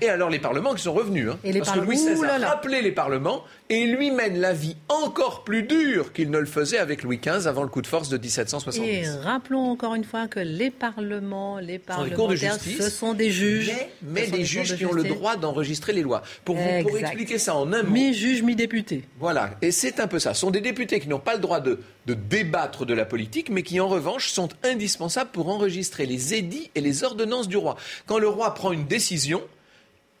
[0.00, 1.28] Et alors les parlements qui sont revenus.
[1.30, 1.38] Hein.
[1.44, 4.76] Et les parce que Louis XVI a rappelé les parlements et lui mène la vie
[4.88, 8.08] encore plus dure qu'il ne le faisait avec Louis XV avant le coup de force
[8.08, 8.80] de 1770.
[8.80, 13.72] Et rappelons encore une fois que les parlements, les parlementaires, justice, ce sont des juges.
[14.02, 16.22] Mais, des juges de qui ont le droit d'enregistrer les lois.
[16.44, 19.04] Pour, vous, pour expliquer ça en un mot, Mi-juge, mi-député.
[19.18, 20.34] Voilà, et c'est un peu ça.
[20.34, 23.48] Ce sont des députés qui n'ont pas le droit de, de débattre de la politique,
[23.50, 27.76] mais qui en revanche sont indispensables pour enregistrer les édits et les ordonnances du roi.
[28.06, 29.42] Quand le roi prend une décision,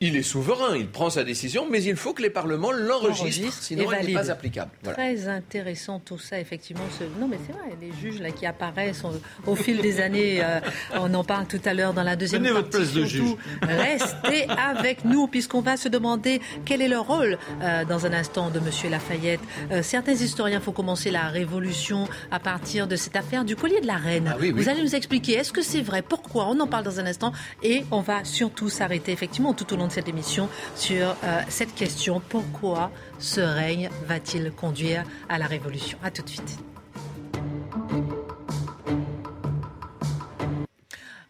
[0.04, 3.62] il est souverain, il prend sa décision, mais il faut que les parlements l'enregistrent, Enregistre
[3.62, 4.70] sinon elle n'est pas applicable.
[4.82, 4.96] Voilà.
[4.96, 6.82] Très intéressant tout ça, effectivement.
[6.98, 9.12] ce- Non, mais c'est vrai, les juges là, qui apparaissent au,
[9.50, 10.60] au fil des années, euh,
[10.94, 12.92] on en parle tout à l'heure dans la deuxième Prenez votre partie.
[12.92, 13.38] place de surtout.
[13.62, 18.50] Restez avec nous, puisqu'on va se demander quel est le rôle euh, dans un instant
[18.50, 19.40] de Monsieur Lafayette.
[19.70, 23.86] Euh, certains historiens font commencer la révolution à partir de cette affaire du collier de
[23.86, 24.28] la reine.
[24.32, 24.62] Ah oui, oui.
[24.62, 26.02] Vous allez nous expliquer, est-ce que c'est vrai?
[26.02, 26.48] Pourquoi?
[26.48, 29.86] On en parle dans un instant et on va surtout s'arrêter effectivement tout au long
[29.86, 32.20] de cette émission sur euh, cette question.
[32.28, 35.98] Pourquoi ce règne va-t-il conduire à la révolution?
[36.02, 36.71] À tout de suite.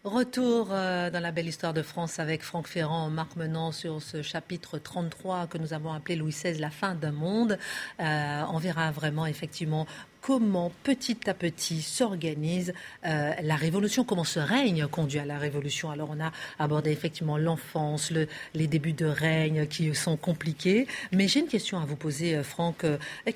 [0.05, 4.21] Retour euh, dans la belle histoire de France avec Franck Ferrand, Marc Menant sur ce
[4.21, 7.57] chapitre 33 que nous avons appelé Louis XVI, la fin d'un monde.
[8.01, 9.87] Euh, on verra vraiment effectivement
[10.21, 12.73] comment petit à petit s'organise
[13.07, 15.89] euh, la révolution, comment ce règne conduit à la révolution.
[15.93, 20.89] Alors on a abordé effectivement l'enfance, le- les débuts de règne qui sont compliqués.
[21.13, 22.85] Mais j'ai une question à vous poser, Franck.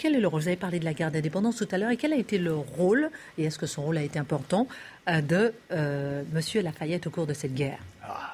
[0.00, 0.40] Quel est le rôle?
[0.42, 1.90] Vous avez parlé de la guerre d'indépendance tout à l'heure.
[1.90, 4.66] Et quel a été le rôle, et est-ce que son rôle a été important,
[5.06, 7.78] de euh, Monsieur Lafayette au cours de cette guerre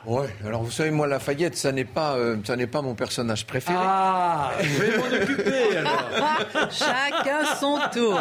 [0.05, 3.47] Ouais, alors vous savez, moi, Lafayette, ça n'est pas, euh, ça n'est pas mon personnage
[3.47, 3.79] préféré.
[3.81, 6.11] Ah, je vais m'en occuper alors.
[6.73, 8.21] Chacun son tour.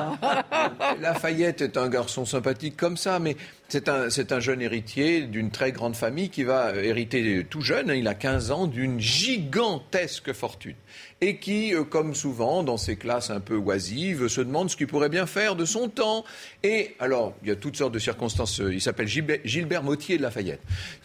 [1.02, 3.36] Lafayette est un garçon sympathique comme ça, mais
[3.68, 7.62] c'est un, c'est un jeune héritier d'une très grande famille qui va euh, hériter tout
[7.62, 10.76] jeune, hein, il a 15 ans, d'une gigantesque fortune.
[11.24, 14.88] Et qui, euh, comme souvent, dans ces classes un peu oisives, se demande ce qu'il
[14.88, 16.26] pourrait bien faire de son temps.
[16.64, 18.60] Et alors, il y a toutes sortes de circonstances.
[18.60, 20.62] euh, Il s'appelle Gilbert, Mottier de Lafayette.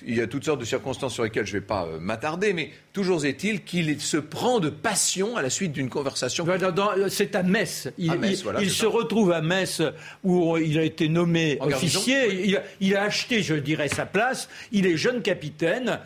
[0.06, 2.54] Il y a toutes sortes de circonstances sur lesquelles je ne vais pas euh, m'attarder,
[2.54, 6.46] mais toujours est-il qu'il se prend de passion à la suite d'une conversation.
[7.10, 7.88] C'est à Metz.
[7.98, 8.88] Il, À Metz, il- voilà, il c'est se ça.
[8.88, 9.82] retrouve à Metz
[10.24, 12.56] où il a été nommé En garnison, officier.
[12.80, 14.48] Il a acheté, je dirais, sa place.
[14.72, 16.00] Il est jeune capitaine.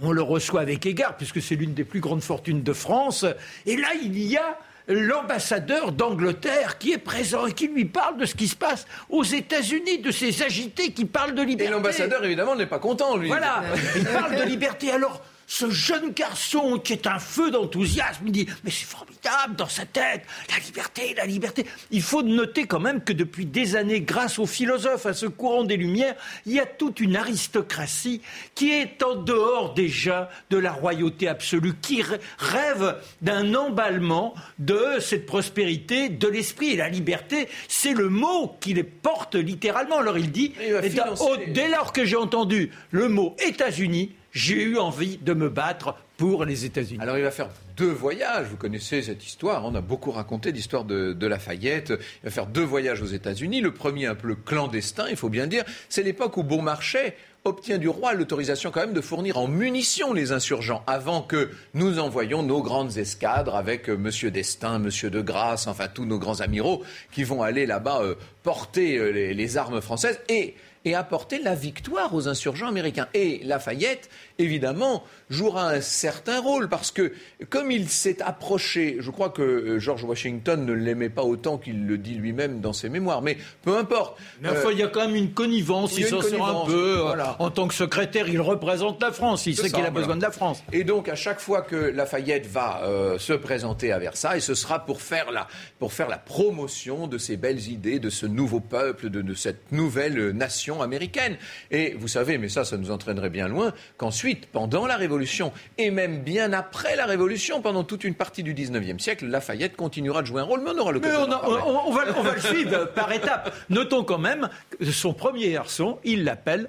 [0.00, 3.24] On le reçoit avec égard puisque c'est l'une des plus grandes fortunes de France.
[3.66, 4.58] Et là, il y a
[4.88, 9.24] l'ambassadeur d'Angleterre qui est présent et qui lui parle de ce qui se passe aux
[9.24, 11.72] États-Unis, de ces agités qui parlent de Et liberté.
[11.72, 13.28] l'ambassadeur, évidemment, n'est pas content, lui.
[13.28, 13.62] Voilà,
[13.96, 14.90] il parle de liberté.
[14.90, 19.68] Alors, ce jeune garçon qui est un feu d'enthousiasme, il dit Mais c'est formidable dans
[19.68, 21.64] sa tête, la liberté, la liberté.
[21.90, 25.64] Il faut noter quand même que depuis des années, grâce aux philosophes, à ce courant
[25.64, 28.20] des Lumières, il y a toute une aristocratie
[28.54, 35.00] qui est en dehors déjà de la royauté absolue, qui rê- rêve d'un emballement de
[35.00, 36.72] cette prospérité, de l'esprit.
[36.72, 39.96] Et la liberté, c'est le mot qui les porte littéralement.
[39.98, 45.18] Alors il dit Il dès lors que j'ai entendu le mot États-Unis, j'ai eu envie
[45.18, 47.00] de me battre pour les États-Unis.
[47.00, 50.84] Alors il va faire deux voyages, vous connaissez cette histoire, on a beaucoup raconté l'histoire
[50.84, 55.06] de, de Lafayette, il va faire deux voyages aux États-Unis, le premier un peu clandestin,
[55.08, 57.16] il faut bien dire, c'est l'époque où Beaumarchais
[57.48, 61.98] obtient du roi l'autorisation quand même de fournir en munitions les insurgents avant que nous
[61.98, 66.40] envoyions nos grandes escadres avec euh, Monsieur d'Estaing, Monsieur de Grasse, enfin tous nos grands
[66.40, 71.40] amiraux qui vont aller là-bas euh, porter euh, les, les armes françaises et et apporter
[71.42, 73.08] la victoire aux insurgents américains.
[73.12, 74.08] Et Lafayette,
[74.38, 77.12] évidemment, jouera un certain rôle parce que,
[77.50, 81.98] comme il s'est approché, je crois que George Washington ne l'aimait pas autant qu'il le
[81.98, 84.18] dit lui-même dans ses mémoires, mais peu importe.
[84.40, 86.98] Mais enfin, Euh, il y a quand même une connivence, il s'en sort un peu.
[87.00, 87.36] voilà.
[87.38, 90.30] En tant que secrétaire, il représente la France, il sait qu'il a besoin de la
[90.30, 90.62] France.
[90.72, 94.84] Et donc, à chaque fois que Lafayette va euh, se présenter à Versailles, ce sera
[94.84, 95.46] pour faire, la,
[95.78, 99.70] pour faire la promotion de ces belles idées, de ce nouveau peuple, de, de cette
[99.72, 101.36] nouvelle nation américaine.
[101.70, 105.90] Et vous savez, mais ça, ça nous entraînerait bien loin, qu'ensuite, pendant la Révolution, et
[105.90, 110.26] même bien après la Révolution, pendant toute une partie du 19e siècle, Lafayette continuera de
[110.26, 111.22] jouer un rôle, mais on aura Mais l'occasion.
[111.22, 111.62] on, d'en a- parler.
[111.66, 113.54] on- on va, on va le suivre par étapes.
[113.70, 114.48] Notons quand même
[114.78, 116.68] que son premier garçon, il l'appelle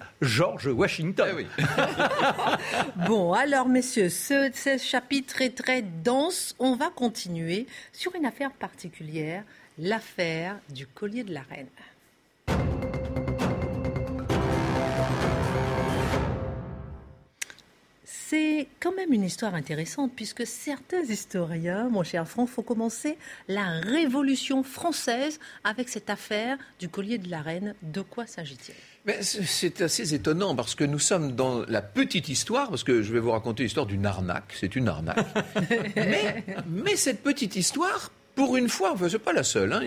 [0.60, 1.28] George Washington.
[1.32, 1.48] Eh oui.
[3.08, 6.56] Bon, alors messieurs, ce, ce chapitre est très dense.
[6.60, 9.44] On va continuer sur une affaire particulière,
[9.78, 11.68] l'affaire du collier de la reine.
[18.04, 23.18] C'est quand même une histoire intéressante puisque certains historiens, mon cher Franck, faut commencer
[23.48, 27.74] la Révolution française avec cette affaire du collier de la reine.
[27.82, 28.76] De quoi s'agit-il?
[29.22, 33.20] C'est assez étonnant parce que nous sommes dans la petite histoire, parce que je vais
[33.20, 34.56] vous raconter l'histoire d'une arnaque.
[34.60, 35.26] C'est une arnaque.
[36.68, 39.82] mais, cette petite histoire, pour une fois, enfin, c'est pas la seule, hein,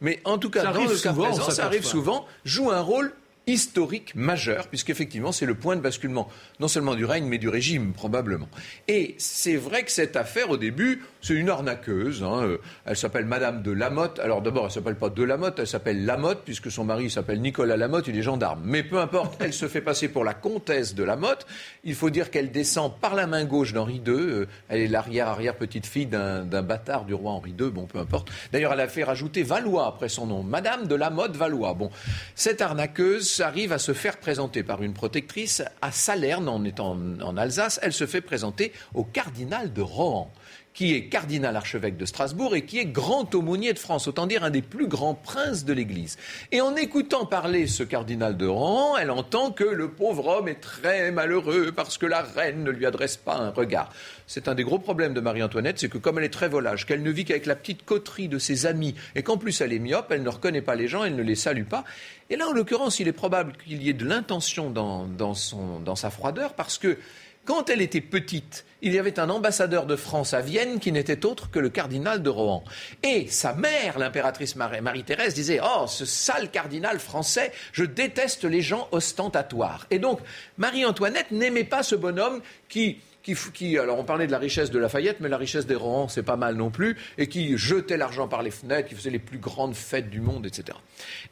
[0.00, 3.12] mais en tout cas, dans le cas présent, ça arrive souvent, joue un rôle
[3.48, 6.28] historique majeur, puisqu'effectivement, c'est le point de basculement,
[6.58, 8.48] non seulement du règne, mais du régime, probablement.
[8.88, 12.24] Et c'est vrai que cette affaire, au début, c'est une arnaqueuse.
[12.24, 14.18] Hein, euh, elle s'appelle Madame de Lamotte.
[14.18, 17.76] Alors d'abord, elle s'appelle pas de Lamotte, elle s'appelle Lamotte, puisque son mari s'appelle Nicolas
[17.76, 18.62] Lamotte, il est gendarme.
[18.64, 21.46] Mais peu importe, elle se fait passer pour la comtesse de Lamotte.
[21.84, 24.12] Il faut dire qu'elle descend par la main gauche d'Henri II.
[24.12, 27.70] Euh, elle est l'arrière-arrière-petite-fille d'un bâtard du roi Henri II.
[27.70, 28.28] Bon, peu importe.
[28.50, 30.42] D'ailleurs, elle a fait rajouter Valois après son nom.
[30.42, 31.74] Madame de Lamotte Valois.
[31.74, 31.90] Bon,
[32.34, 37.36] cette arnaqueuse arrive à se faire présenter par une protectrice à Salerne, en étant en
[37.36, 37.80] Alsace.
[37.82, 40.30] Elle se fait présenter au cardinal de Rohan
[40.76, 44.44] qui est cardinal archevêque de Strasbourg et qui est grand aumônier de France, autant dire
[44.44, 46.18] un des plus grands princes de l'Église.
[46.52, 50.60] Et en écoutant parler ce cardinal de Rohan, elle entend que le pauvre homme est
[50.60, 53.90] très malheureux parce que la reine ne lui adresse pas un regard.
[54.26, 57.02] C'est un des gros problèmes de Marie-Antoinette, c'est que comme elle est très volage, qu'elle
[57.02, 60.10] ne vit qu'avec la petite coterie de ses amis et qu'en plus elle est myope,
[60.10, 61.84] elle ne reconnaît pas les gens, elle ne les salue pas.
[62.30, 66.10] Et là, en l'occurrence, il est probable qu'il y ait de l'intention dans, dans sa
[66.10, 66.98] froideur parce que
[67.46, 71.24] quand elle était petite, il y avait un ambassadeur de France à Vienne qui n'était
[71.24, 72.64] autre que le cardinal de Rohan.
[73.04, 78.88] Et sa mère, l'impératrice Marie-Thérèse, disait Oh, ce sale cardinal français, je déteste les gens
[78.90, 79.86] ostentatoires.
[79.90, 80.18] Et donc,
[80.58, 82.98] Marie-Antoinette n'aimait pas ce bonhomme qui
[83.34, 86.22] qui, alors on parlait de la richesse de Lafayette, mais la richesse des Rohan, c'est
[86.22, 89.38] pas mal non plus, et qui jetait l'argent par les fenêtres, qui faisait les plus
[89.38, 90.78] grandes fêtes du monde, etc.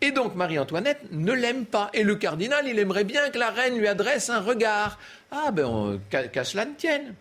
[0.01, 1.91] Et donc Marie-Antoinette ne l'aime pas.
[1.95, 4.99] Et le cardinal, il aimerait bien que la reine lui adresse un regard.
[5.31, 7.15] Ah ben, qu'à cela ne tienne.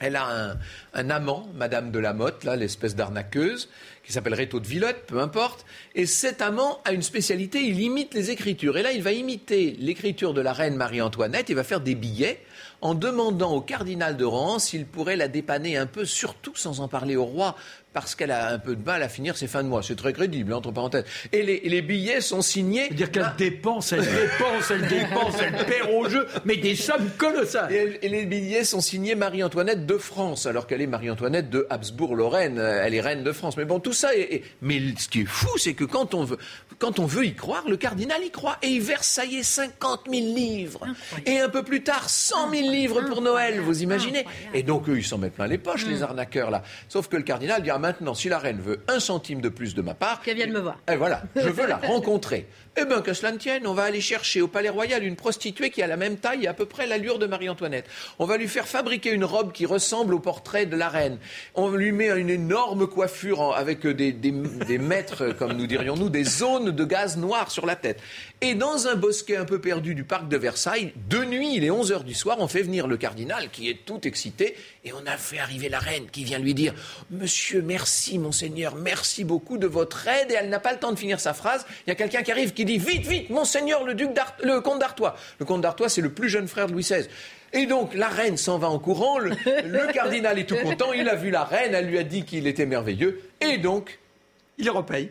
[0.00, 0.56] Elle a
[0.94, 3.68] un, amant, Madame de la Motte, là, l'espèce d'arnaqueuse,
[4.02, 5.66] qui s'appelle Réto de Villette, peu importe.
[5.94, 8.78] Et cet amant a une spécialité, il imite les écritures.
[8.78, 12.40] Et là, il va imiter l'écriture de la reine Marie-Antoinette, il va faire des billets
[12.82, 16.88] en demandant au cardinal de Rohan s'il pourrait la dépanner un peu, surtout sans en
[16.88, 17.56] parler au roi,
[17.92, 19.82] parce qu'elle a un peu de mal à finir ses fins de mois.
[19.82, 21.04] C'est très crédible, entre parenthèses.
[21.32, 22.84] Et les, billets sont signés.
[22.86, 27.72] C'est-à-dire qu'elle dépense, elle dépense, elle dépense, elle perd au jeu, mais des sommes colossales.
[27.72, 32.58] Et, les billets sont signés Marie-Antoinette de France, alors qu'elle est Marie-Antoinette de Habsbourg-Lorraine.
[32.58, 33.56] Elle est reine de France.
[33.56, 34.42] Mais bon, tout ça est.
[34.62, 36.38] Mais ce qui est fou, c'est que quand on veut,
[36.78, 38.58] quand on veut y croire, le cardinal y croit.
[38.62, 40.80] Et il verse, ça y est, 50 000 livres.
[41.26, 44.24] Et un peu plus tard, 100 000 livres pour Noël, vous imaginez
[44.54, 46.62] Et donc, eux, ils s'en mettent plein les poches, les arnaqueurs, là.
[46.88, 49.74] Sauf que le cardinal dit, ah, maintenant, si la reine veut un centime de plus
[49.74, 50.20] de ma part...
[50.20, 50.78] Qu'elle vienne me voir.
[50.90, 52.48] Et voilà, je veux la rencontrer.
[52.76, 55.70] Eh bien, que cela ne tienne, on va aller chercher au Palais Royal une prostituée
[55.70, 57.84] qui a la même taille et à peu près l'allure de Marie-Antoinette.
[58.20, 61.18] On va lui faire fabriquer une robe qui ressemble au portrait de la reine.
[61.56, 66.70] On lui met une énorme coiffure avec des, des, mètres, comme nous dirions-nous, des zones
[66.70, 68.00] de gaz noir sur la tête.
[68.40, 71.70] Et dans un bosquet un peu perdu du parc de Versailles, de nuit, il est
[71.70, 75.06] 11 heures du soir, on fait venir le cardinal qui est tout excité et on
[75.06, 76.72] a fait arriver la reine qui vient lui dire
[77.10, 80.30] Monsieur, merci, monseigneur, merci beaucoup de votre aide.
[80.30, 81.66] Et elle n'a pas le temps de finir sa phrase.
[81.86, 84.10] Il y a quelqu'un qui arrive qui dit Vite, vite, monseigneur, le, duc
[84.42, 85.16] le comte d'Artois.
[85.38, 87.06] Le comte d'Artois, c'est le plus jeune frère de Louis XVI.
[87.52, 91.14] Et donc la reine s'en va en courant, le, cardinal est tout content, il a
[91.14, 93.98] vu la reine, elle lui a dit qu'il était merveilleux, et donc...
[94.58, 95.10] Il repaye.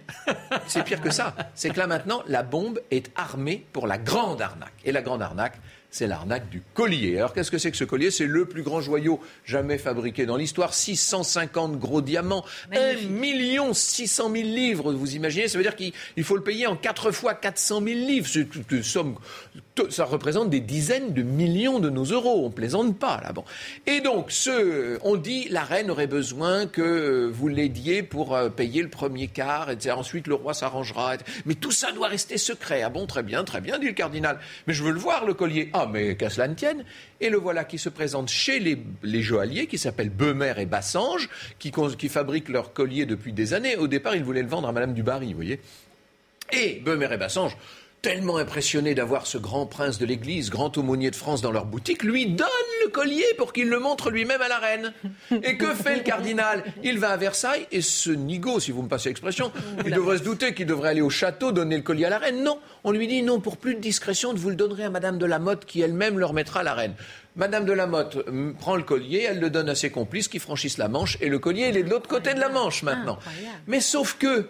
[0.67, 4.43] c'est pire que ça, c'est que là maintenant, la bombe est armée pour la grande
[4.43, 4.75] arnaque.
[4.85, 5.55] Et la grande arnaque,
[5.91, 7.17] c'est l'arnaque du collier.
[7.17, 8.11] Alors qu'est-ce que c'est que ce collier?
[8.11, 10.73] C'est le plus grand joyau jamais fabriqué dans l'histoire.
[10.73, 16.35] 650 gros diamants, 1 million 600 000 livres, vous imaginez Ça veut dire qu'il faut
[16.35, 18.27] le payer en 4 fois 400 000 livres.
[18.27, 19.15] C'est somme
[19.89, 22.45] ça représente des dizaines de millions de nos euros.
[22.45, 23.31] On plaisante pas là.
[23.31, 23.45] Bon.
[23.87, 28.81] Et donc, ce, on dit la reine aurait besoin que vous l'aidiez pour euh, payer
[28.81, 29.95] le premier quart, etc.
[29.97, 31.13] Ensuite, le roi s'arrangera.
[31.45, 32.81] Mais tout ça doit rester secret.
[32.83, 34.39] Ah bon, très bien, très bien, dit le cardinal.
[34.67, 35.69] Mais je veux le voir, le collier.
[35.81, 36.83] Ah, mais qu'à cela ne tienne.
[37.21, 41.71] Et le voilà qui se présente chez les, joailliers, qui s'appellent Beumer et Bassange, qui,
[42.09, 43.77] fabriquent leur collier depuis des années.
[43.77, 45.61] Au départ, ils voulaient le vendre à Madame du Barry, vous voyez.
[46.51, 47.55] Et Beumer et Bassange
[48.01, 52.03] tellement impressionné d'avoir ce grand prince de l'Église, grand aumônier de France dans leur boutique,
[52.03, 52.47] lui donne
[52.83, 54.93] le collier pour qu'il le montre lui-même à la reine.
[55.43, 56.63] Et que fait le cardinal?
[56.83, 59.51] Il va à Versailles et ce nigo, si vous me passez l'expression,
[59.85, 62.43] il devrait se douter qu'il devrait aller au château donner le collier à la reine.
[62.43, 65.25] Non, on lui dit non, pour plus de discrétion, vous le donnerez à Madame de
[65.25, 66.93] la Motte qui elle-même le remettra à la reine.
[67.35, 68.17] Madame de la Motte
[68.59, 71.39] prend le collier, elle le donne à ses complices qui franchissent la Manche et le
[71.39, 73.19] collier il est de l'autre côté de la Manche maintenant.
[73.67, 74.49] Mais sauf que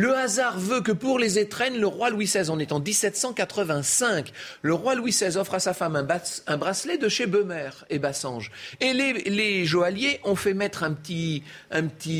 [0.00, 4.32] le hasard veut que pour les étrennes, le roi Louis XVI, on est en 1785,
[4.62, 8.50] le roi Louis XVI offre à sa femme un, bracelet de chez Beumer et Bassange.
[8.80, 11.44] Et les, joailliers ont fait mettre un petit,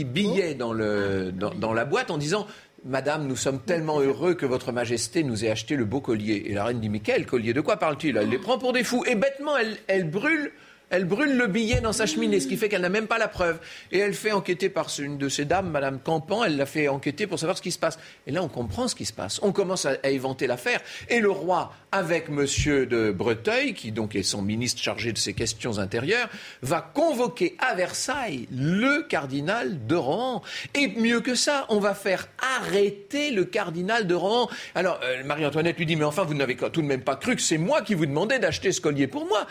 [0.05, 2.47] billet dans, la boîte en disant
[2.85, 6.45] Madame, nous sommes tellement heureux que votre majesté nous ait acheté le beau collier.
[6.49, 7.55] Et la reine dit Mais quel collier?
[7.55, 8.15] De quoi parle-t-il?
[8.17, 9.05] Elle les prend pour des fous.
[9.07, 9.55] Et bêtement,
[9.87, 10.53] elle brûle
[10.91, 13.29] elle brûle le billet dans sa cheminée, ce qui fait qu'elle n'a même pas la
[13.29, 13.61] preuve.
[13.93, 17.27] Et elle fait enquêter par une de ces dames, Madame Campan, elle l'a fait enquêter
[17.27, 17.99] pour savoir ce qui se passe.
[18.27, 19.39] Et là, on comprend ce qui se passe.
[19.43, 20.81] On commence à, éventer l'affaire.
[21.09, 25.33] Et le roi, avec Monsieur de Breteuil, qui donc est son ministre chargé de ces
[25.33, 26.29] questions intérieures,
[26.63, 30.43] va convoquer à Versailles le cardinal de Rohan.
[30.75, 32.27] Et mieux que ça, on va faire
[32.59, 34.49] arrêter le cardinal de Rohan.
[34.75, 37.43] Alors, euh, Marie-Antoinette lui dit, mais enfin, vous n'avez tout de même pas cru que
[37.43, 39.47] c'est moi qui vous demandais d'acheter ce collier pour moi.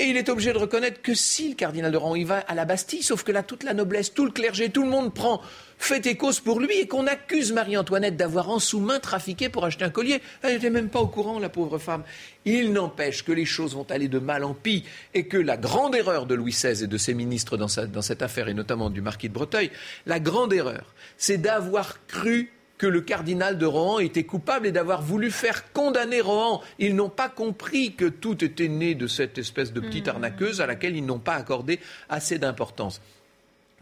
[0.00, 2.54] Et il est obligé de reconnaître que si le cardinal de Rohan y va à
[2.54, 5.42] la Bastille, sauf que là, toute la noblesse, tout le clergé, tout le monde prend
[5.76, 9.84] fait et cause pour lui et qu'on accuse Marie-Antoinette d'avoir en sous-main trafiqué pour acheter
[9.84, 10.22] un collier.
[10.40, 12.02] Elle n'était même pas au courant, la pauvre femme.
[12.46, 15.94] Il n'empêche que les choses vont aller de mal en pis et que la grande
[15.94, 19.02] erreur de Louis XVI et de ses ministres dans, dans cette affaire, et notamment du
[19.02, 19.70] marquis de Breteuil,
[20.06, 22.50] la grande erreur, c'est d'avoir cru
[22.80, 26.62] que le cardinal de Rohan était coupable et d'avoir voulu faire condamner Rohan.
[26.78, 30.16] Ils n'ont pas compris que tout était né de cette espèce de petite hmm.
[30.16, 31.78] arnaqueuse à laquelle ils n'ont pas accordé
[32.08, 33.02] assez d'importance.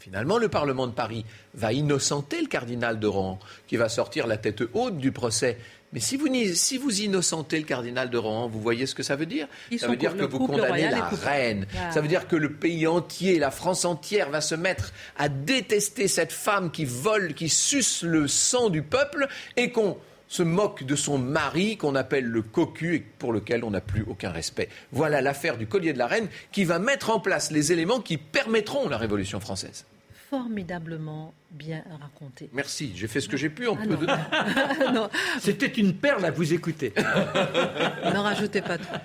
[0.00, 1.24] Finalement, le Parlement de Paris
[1.54, 3.38] va innocenter le cardinal de Rohan,
[3.68, 5.58] qui va sortir la tête haute du procès.
[5.92, 9.16] Mais si vous, si vous innocentez le cardinal de Rohan, vous voyez ce que ça
[9.16, 9.48] veut dire?
[9.78, 11.66] Ça veut dire que vous condamnez la reine.
[11.74, 11.90] Ah.
[11.92, 16.06] Ça veut dire que le pays entier, la France entière, va se mettre à détester
[16.06, 19.96] cette femme qui vole, qui suce le sang du peuple et qu'on
[20.28, 24.04] se moque de son mari qu'on appelle le cocu et pour lequel on n'a plus
[24.06, 24.68] aucun respect.
[24.92, 28.18] Voilà l'affaire du collier de la reine qui va mettre en place les éléments qui
[28.18, 29.86] permettront la Révolution française
[30.28, 32.50] formidablement bien raconté.
[32.52, 35.10] Merci, j'ai fait ce que j'ai pu en ah peu de temps.
[35.40, 36.92] C'était une perle à vous écouter.
[38.04, 38.96] N'en rajoutez pas trop.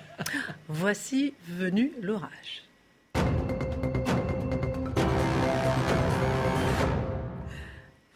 [0.68, 2.64] Voici venu l'orage.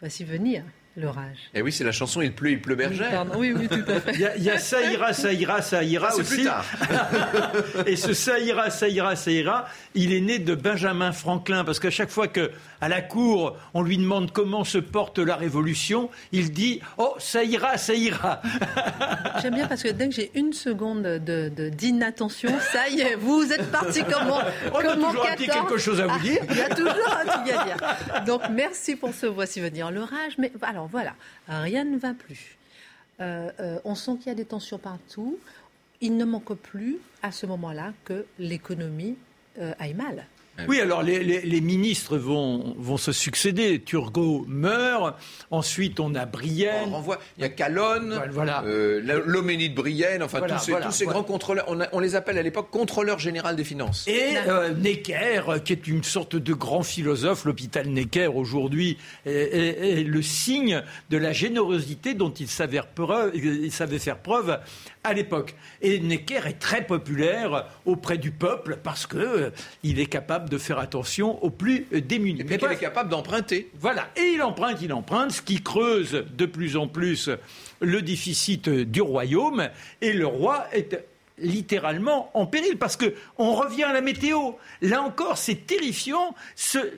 [0.01, 0.63] Voici venir
[0.99, 1.39] l'orage.
[1.55, 3.27] Et eh oui, c'est la chanson Il pleut, il pleut bergère.
[3.37, 4.13] Oui, oui, tout à fait.
[4.15, 6.35] Il y, a, ça ira, ça ira, ça ira ah, aussi.
[6.35, 6.65] Plus tard.
[7.87, 11.81] Et ce ça ira, ça ira, ça ira, il est né de Benjamin Franklin parce
[11.81, 16.11] qu'à chaque fois que à la cour on lui demande comment se porte la révolution,
[16.33, 18.43] il dit oh ça ira, ça ira.
[19.43, 23.53] J'aime bien parce que dès que j'ai une seconde de, d'inattention, ça y est, vous
[23.53, 24.41] êtes parti comment
[24.73, 26.41] On a toujours un petit quelque chose à vous dire.
[26.51, 28.25] il y a toujours un truc à dire.
[28.27, 30.35] Donc merci pour ce voici venir l'orage.
[30.39, 31.15] Mais alors voilà,
[31.49, 32.59] rien ne va plus.
[33.21, 35.39] Euh, euh, on sent qu'il y a des tensions partout.
[36.01, 39.17] Il ne manque plus à ce moment-là que l'économie
[39.59, 40.27] euh, aille mal.
[40.67, 43.81] Oui, alors les, ministres vont, vont se succéder.
[43.81, 45.17] Turgot meurt,
[45.51, 46.93] ensuite on a Brienne.
[46.93, 47.03] On
[47.37, 48.65] il y a Calonne, voilà.
[48.65, 51.67] Euh, Loménie de Brienne, enfin tous, ces, grands contrôleurs.
[51.93, 54.07] On, les appelle à l'époque contrôleurs général des finances.
[54.09, 60.23] Et euh, Necker, qui est une sorte de grand philosophe, l'hôpital Necker aujourd'hui est, le
[60.23, 64.59] signe de la générosité dont il savait, preuve, il savait faire preuve
[65.05, 65.55] à l'époque.
[65.83, 69.51] Et Necker est très populaire auprès du peuple parce qu'il euh,
[69.85, 72.41] est capable de faire attention aux plus démunis.
[72.41, 73.71] Et qu'il est capable d'emprunter.
[73.81, 74.09] Voilà.
[74.17, 77.31] Et il emprunte, il emprunte, ce qui creuse de plus en plus
[77.81, 79.69] le déficit du royaume.
[80.01, 81.05] Et le roi est
[81.39, 84.53] littéralement en péril parce que on revient à la météo.
[84.83, 86.35] Là encore, c'est terrifiant.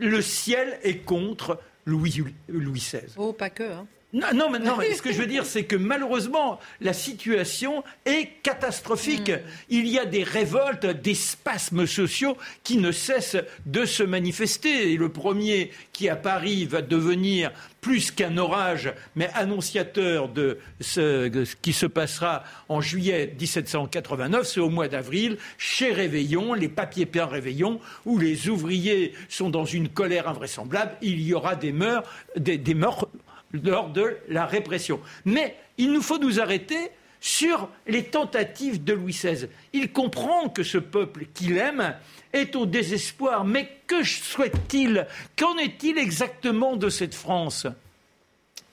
[0.01, 3.01] le ciel est contre Louis, Louis XVI.
[3.17, 3.65] Oh, pas que.
[3.65, 3.87] Hein.
[4.13, 7.85] Non, non, mais, non, mais ce que je veux dire, c'est que malheureusement, la situation
[8.05, 9.31] est catastrophique.
[9.31, 9.41] Hmm.
[9.69, 13.37] Il y a des révoltes, des spasmes sociaux qui ne cessent
[13.67, 14.93] de se manifester.
[14.93, 21.29] Et le premier qui, à Paris, va devenir plus qu'un orage, mais annonciateur de ce,
[21.63, 27.27] qui se passera en juillet 1789, c'est au mois d'avril, chez Réveillon, les papiers peints
[27.27, 30.93] Réveillon, où les ouvriers sont dans une colère invraisemblable.
[31.01, 32.03] Il y aura des, meurs,
[32.37, 33.09] des, des meurtres
[33.53, 35.01] lors de la répression.
[35.25, 36.91] Mais il nous faut nous arrêter
[37.21, 39.49] sur les tentatives de Louis XVI.
[39.73, 41.95] Il comprend que ce peuple qu'il aime
[42.33, 43.45] est au désespoir.
[43.45, 45.07] Mais que souhaite-t-il?
[45.37, 47.67] Qu'en est-il exactement de cette France?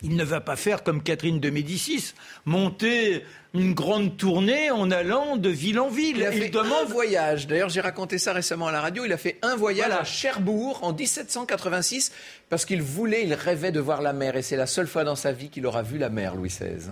[0.04, 2.14] Il ne va pas faire comme Catherine de Médicis,
[2.46, 3.24] monter
[3.60, 6.18] une grande tournée en allant de ville en ville.
[6.18, 7.48] Il a fait un voyage.
[7.48, 9.06] D'ailleurs, j'ai raconté ça récemment à la radio.
[9.06, 12.12] Il a fait un voyage à Cherbourg en 1786
[12.50, 14.36] parce qu'il voulait, il rêvait de voir la mer.
[14.36, 16.92] Et c'est la seule fois dans sa vie qu'il aura vu la mer, Louis XVI.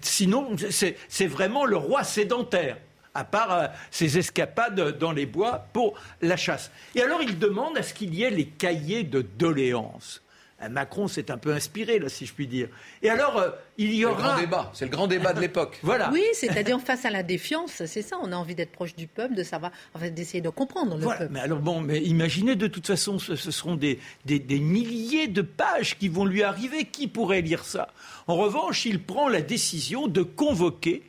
[0.00, 2.76] sinon, c'est vraiment le roi sédentaire
[3.14, 6.70] à part euh, ses escapades dans les bois pour la chasse.
[6.94, 10.22] Et alors il demande à ce qu'il y ait les cahiers de doléances.
[10.62, 12.68] Euh, Macron s'est un peu inspiré, là, si je puis dire.
[13.02, 14.22] Et alors, euh, il y Le aura...
[14.32, 15.78] grand débat, c'est le grand débat de l'époque.
[15.82, 16.10] Voilà.
[16.12, 18.16] Oui, c'est-à-dire face à la défiance, c'est ça.
[18.22, 21.02] On a envie d'être proche du peuple, de savoir, en fait, d'essayer de comprendre le
[21.02, 21.20] Voilà.
[21.20, 21.32] peuple.
[21.32, 25.28] Mais alors bon, mais imaginez de toute façon, ce, ce seront des, des- des milliers
[25.28, 26.84] de pages qui vont lui arriver.
[26.84, 27.88] Qui pourrait lire ça?
[28.26, 31.02] En revanche, il prend la décision de convoquer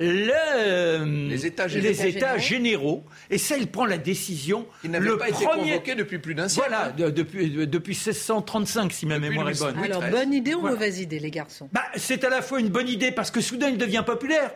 [0.00, 2.08] le- Les États les généraux.
[2.16, 3.04] États généraux.
[3.30, 4.66] Et ça, il prend la décision.
[4.82, 6.68] Il n'avait pas été premier- convoqué depuis plus d'un siècle.
[6.68, 9.78] Voilà, de- depuis, de- depuis 1635, si ma Depuis mémoire est bonne.
[9.78, 10.74] Alors, bonne idée ou Voilà.
[10.76, 11.68] mauvaise idée, les garçons?
[11.72, 14.52] Bah, c'est à la fois une bonne idée parce que soudain il devient populaire.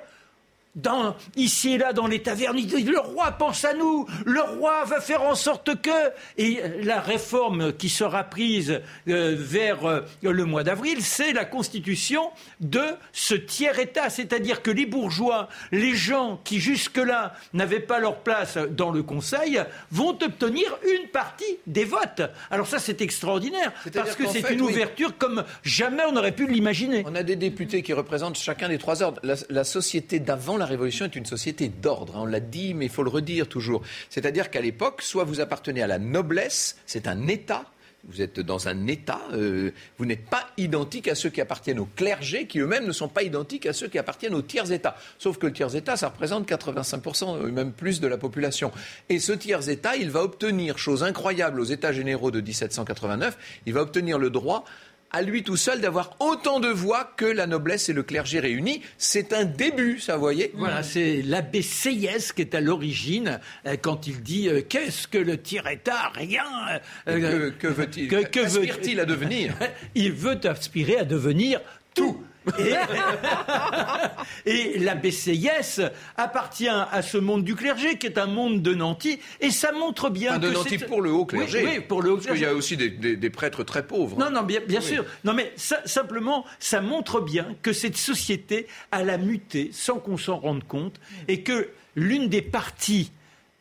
[0.78, 4.40] Dans, ici et là, dans les tavernes, il dit le roi pense à nous, le
[4.40, 5.90] roi va faire en sorte que.
[6.36, 11.44] Et euh, la réforme qui sera prise euh, vers euh, le mois d'avril, c'est la
[11.44, 14.08] constitution de ce tiers-État.
[14.08, 19.60] C'est-à-dire que les bourgeois, les gens qui jusque-là n'avaient pas leur place dans le Conseil,
[19.90, 22.22] vont obtenir une partie des votes.
[22.52, 24.74] Alors ça, c'est extraordinaire parce que c'est une oui.
[24.74, 27.02] ouverture comme jamais on n'aurait pu l'imaginer.
[27.04, 29.20] On a des députés qui représentent chacun des trois ordres.
[29.24, 32.16] La, la société d'avant la Révolution est une société d'ordre.
[32.16, 32.20] hein.
[32.22, 33.82] On l'a dit, mais il faut le redire toujours.
[34.10, 37.64] C'est-à-dire qu'à l'époque, soit vous appartenez à la noblesse, c'est un État.
[38.04, 41.88] Vous êtes dans un État, euh, vous n'êtes pas identique à ceux qui appartiennent au
[41.96, 44.96] clergé, qui eux-mêmes ne sont pas identiques à ceux qui appartiennent au tiers-État.
[45.18, 48.70] Sauf que le tiers-État, ça représente 85%, euh, même plus de la population.
[49.08, 53.82] Et ce tiers-État, il va obtenir, chose incroyable aux États généraux de 1789, il va
[53.82, 54.64] obtenir le droit
[55.10, 58.82] à lui tout seul d'avoir autant de voix que la noblesse et le clergé réunis.
[58.98, 60.52] C'est un début, ça, vous voyez?
[60.54, 65.18] Voilà, c'est l'abbé Seyès qui est à l'origine euh, quand il dit euh, qu'est-ce que
[65.18, 66.44] le tiers-État Rien.
[67.08, 69.54] euh, Que, que veut-il que- que veut- Aspire-t-il à devenir
[69.94, 71.60] Il veut aspirer à devenir
[71.94, 72.22] tout.
[72.58, 72.74] Et,
[74.46, 75.80] et l'abbé Seyès
[76.16, 80.10] appartient à ce monde du clergé qui est un monde de nantis et ça montre
[80.10, 81.62] bien Enfin, de que Nantis pour le haut clergé.
[81.64, 82.54] Oui, pour le haut Parce qu'il y clergé.
[82.54, 84.18] a aussi des, des- des prêtres très pauvres.
[84.18, 84.86] Non, non, bien, bien Oui.
[84.86, 85.04] sûr.
[85.24, 90.16] Non, mais ça- simplement, ça montre bien que cette société, elle a muté sans qu'on
[90.16, 93.12] s'en rende compte et que l'une des parties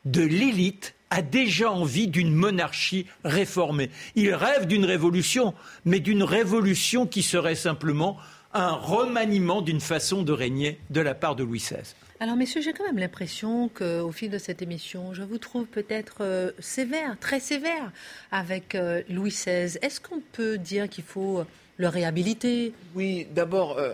[0.06, 3.90] de l'élite a déjà envie d'une monarchie réformée.
[4.16, 5.54] Il rêve d'une révolution,
[5.86, 8.18] mais d'une révolution qui serait simplement
[8.54, 11.94] un remaniement d'une façon de régner de la part de Louis XVI.
[12.20, 16.18] Alors, messieurs, j'ai quand même l'impression qu'au fil de cette émission, je vous trouve peut-être
[16.22, 17.92] euh, sévère, très sévère
[18.32, 19.78] avec euh, Louis XVI.
[19.84, 21.44] Est-ce qu'on peut dire qu'il faut
[21.80, 22.74] le réhabiliter?
[22.96, 23.92] Oui, d'abord, euh,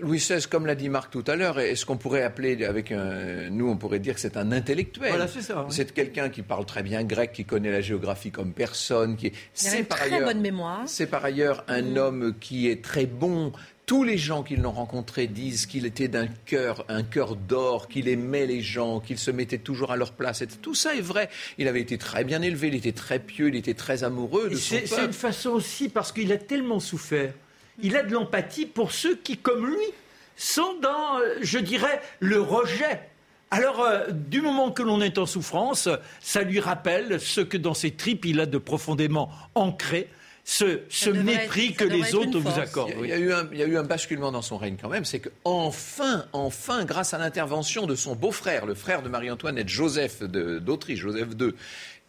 [0.00, 2.90] Louis XVI, comme l'a dit Marc tout à l'heure, est ce qu'on pourrait appeler, avec
[2.90, 5.10] un, nous, on pourrait dire que c'est un intellectuel?
[5.10, 5.66] Voilà, c'est ça, oui.
[5.72, 9.30] C'est quelqu'un qui parle très bien grec, qui connaît la géographie comme personne, qui est.
[9.30, 10.82] Il a c'est une par très ailleurs- bonne mémoire.
[10.86, 13.52] C'est par ailleurs un homme qui est très bon.
[13.92, 18.08] Tous les gens qui l'ont rencontré disent qu'il était d'un cœur, un cœur d'or, qu'il
[18.08, 20.40] aimait les gens, qu'il se mettait toujours à leur place.
[20.40, 21.28] Et tout ça est vrai.
[21.58, 24.56] Il avait été très bien élevé, il était très pieux, il était très amoureux de
[24.56, 27.34] son C'est une façon aussi parce qu'il a tellement souffert.
[27.82, 29.84] Il a de l'empathie pour ceux qui, comme lui,
[30.36, 32.98] sont dans, euh, je dirais, le rejet.
[33.50, 37.74] Alors, euh, du moment que l'on est en souffrance, ça lui rappelle ce que dans
[37.74, 40.08] ses tripes il a de profondément ancré,
[40.44, 42.92] ce, mépris être- que les autres vous accordent.
[43.02, 43.20] Il y, a, oui.
[43.20, 44.88] il y a eu un, il y a eu un basculement dans son règne quand
[44.88, 49.68] même, c'est que enfin, enfin, grâce à l'intervention de son beau-frère, le frère de Marie-Antoinette,
[49.68, 51.54] Joseph d'Autriche, Joseph II,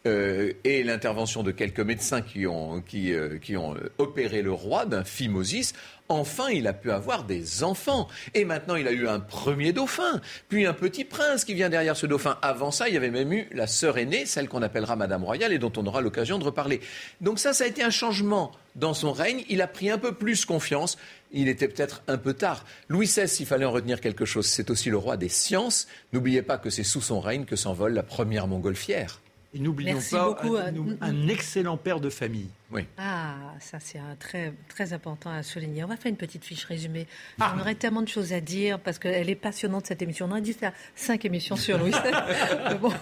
[0.06, 4.52] euh, et l'intervention de quelques médecins qui ont, qui, euh, qui ont euh, opéré le
[4.52, 5.72] roi d'un phimosis,
[6.10, 8.08] enfin il a pu avoir des enfants.
[8.34, 11.96] Et maintenant il a eu un premier dauphin, puis un petit prince qui vient derrière
[11.96, 12.36] ce dauphin.
[12.42, 15.54] Avant ça, il y avait même eu la sœur aînée, celle qu'on appellera Madame Royale
[15.54, 16.80] et dont on aura l'occasion de reparler.
[17.22, 19.42] Donc ça, ça a été un changement dans son règne.
[19.48, 20.98] Il a pris un peu plus confiance.
[21.32, 22.66] Il était peut-être un peu tard.
[22.88, 25.88] Louis XVI, s'il fallait en retenir quelque chose, c'est aussi le roi des sciences.
[26.12, 29.20] N'oubliez pas que c'est sous son règne que s'envole la première montgolfière.
[29.54, 32.48] Et n'oublions Merci pas beaucoup, un, euh, nous- un excellent père de famille.
[32.72, 32.86] Oui.
[32.98, 35.84] Ah, ça c'est très, très important à souligner.
[35.84, 37.06] On va faire une petite fiche résumée.
[37.38, 37.54] Ah.
[37.56, 40.26] On aurait tellement de choses à dire parce qu'elle est passionnante cette émission.
[40.26, 42.74] On aurait dû faire cinq émissions sur Louis XVI.
[42.80, 42.92] Bon.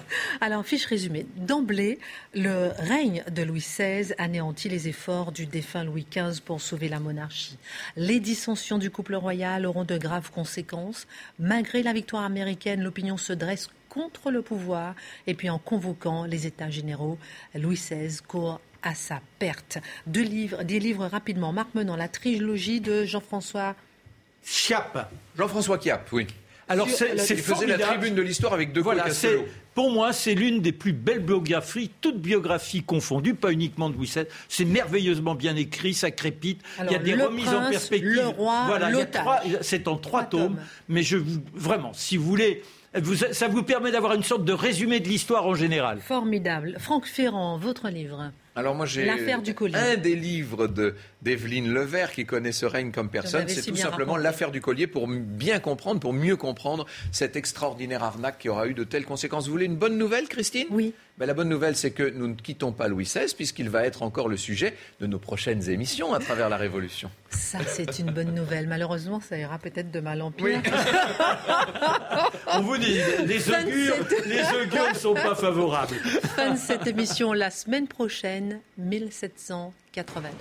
[0.42, 1.24] Alors, fiche résumée.
[1.36, 1.98] D'emblée,
[2.34, 7.00] le règne de Louis XVI anéantit les efforts du défunt Louis XV pour sauver la
[7.00, 7.56] monarchie.
[7.96, 11.06] Les dissensions du couple royal auront de graves conséquences.
[11.38, 14.94] Malgré la victoire américaine, l'opinion se dresse contre le pouvoir
[15.26, 17.18] et puis en convoquant les États généraux,
[17.54, 19.78] Louis XVI court à sa perte.
[20.06, 21.52] Deux livres, des livres rapidement.
[21.52, 23.76] Marc Menon, la trilogie de Jean-François.
[24.44, 25.10] Chiappe.
[25.36, 26.26] Jean-François Kiap, oui.
[26.68, 29.44] Alors c'est la- c'est Il faisait la tribune de l'histoire avec deux Voilà, c'est Castello.
[29.74, 34.06] pour moi c'est l'une des plus belles biographies, toutes biographies confondues, pas uniquement de Louis
[34.06, 34.24] XVI.
[34.48, 36.62] C'est merveilleusement bien écrit, ça crépite.
[36.82, 38.12] il y a des Le remises en perspective.
[38.14, 39.20] Le Roi, voilà, il y a l'Otage.
[39.22, 40.54] trois- c'est en trois, Trois tomes.
[40.56, 40.64] tomes.
[40.88, 42.62] Mais je vous vraiment, si vous voulez,
[43.00, 46.00] vous- ça vous permet d'avoir une sorte de résumé de l'histoire en général.
[46.00, 46.76] Formidable.
[46.78, 48.30] Franck Ferrand, votre livre.
[48.54, 49.76] Alors moi j'ai L'affaire du collier.
[49.76, 53.76] un des livres de d'Evelyne Levert qui connaît ce règne comme personne, c'est si tout
[53.76, 58.66] simplement l'affaire du collier pour bien comprendre, pour mieux comprendre cette extraordinaire arnaque qui aura
[58.66, 59.46] eu de telles conséquences.
[59.46, 60.66] Vous voulez une bonne nouvelle, Christine?
[60.70, 60.92] Oui.
[61.18, 64.02] Ben, la bonne nouvelle, c'est que nous ne quittons pas Louis XVI puisqu'il va être
[64.02, 67.10] encore le sujet de nos prochaines émissions à travers la Révolution.
[67.28, 68.66] Ça, c'est une bonne nouvelle.
[68.66, 70.60] Malheureusement, ça ira peut-être de mal en pire.
[72.54, 75.94] On vous dit, les augures, cette- les augures ne sont pas favorables.
[76.36, 80.32] Fin de cette émission la semaine prochaine, 1789.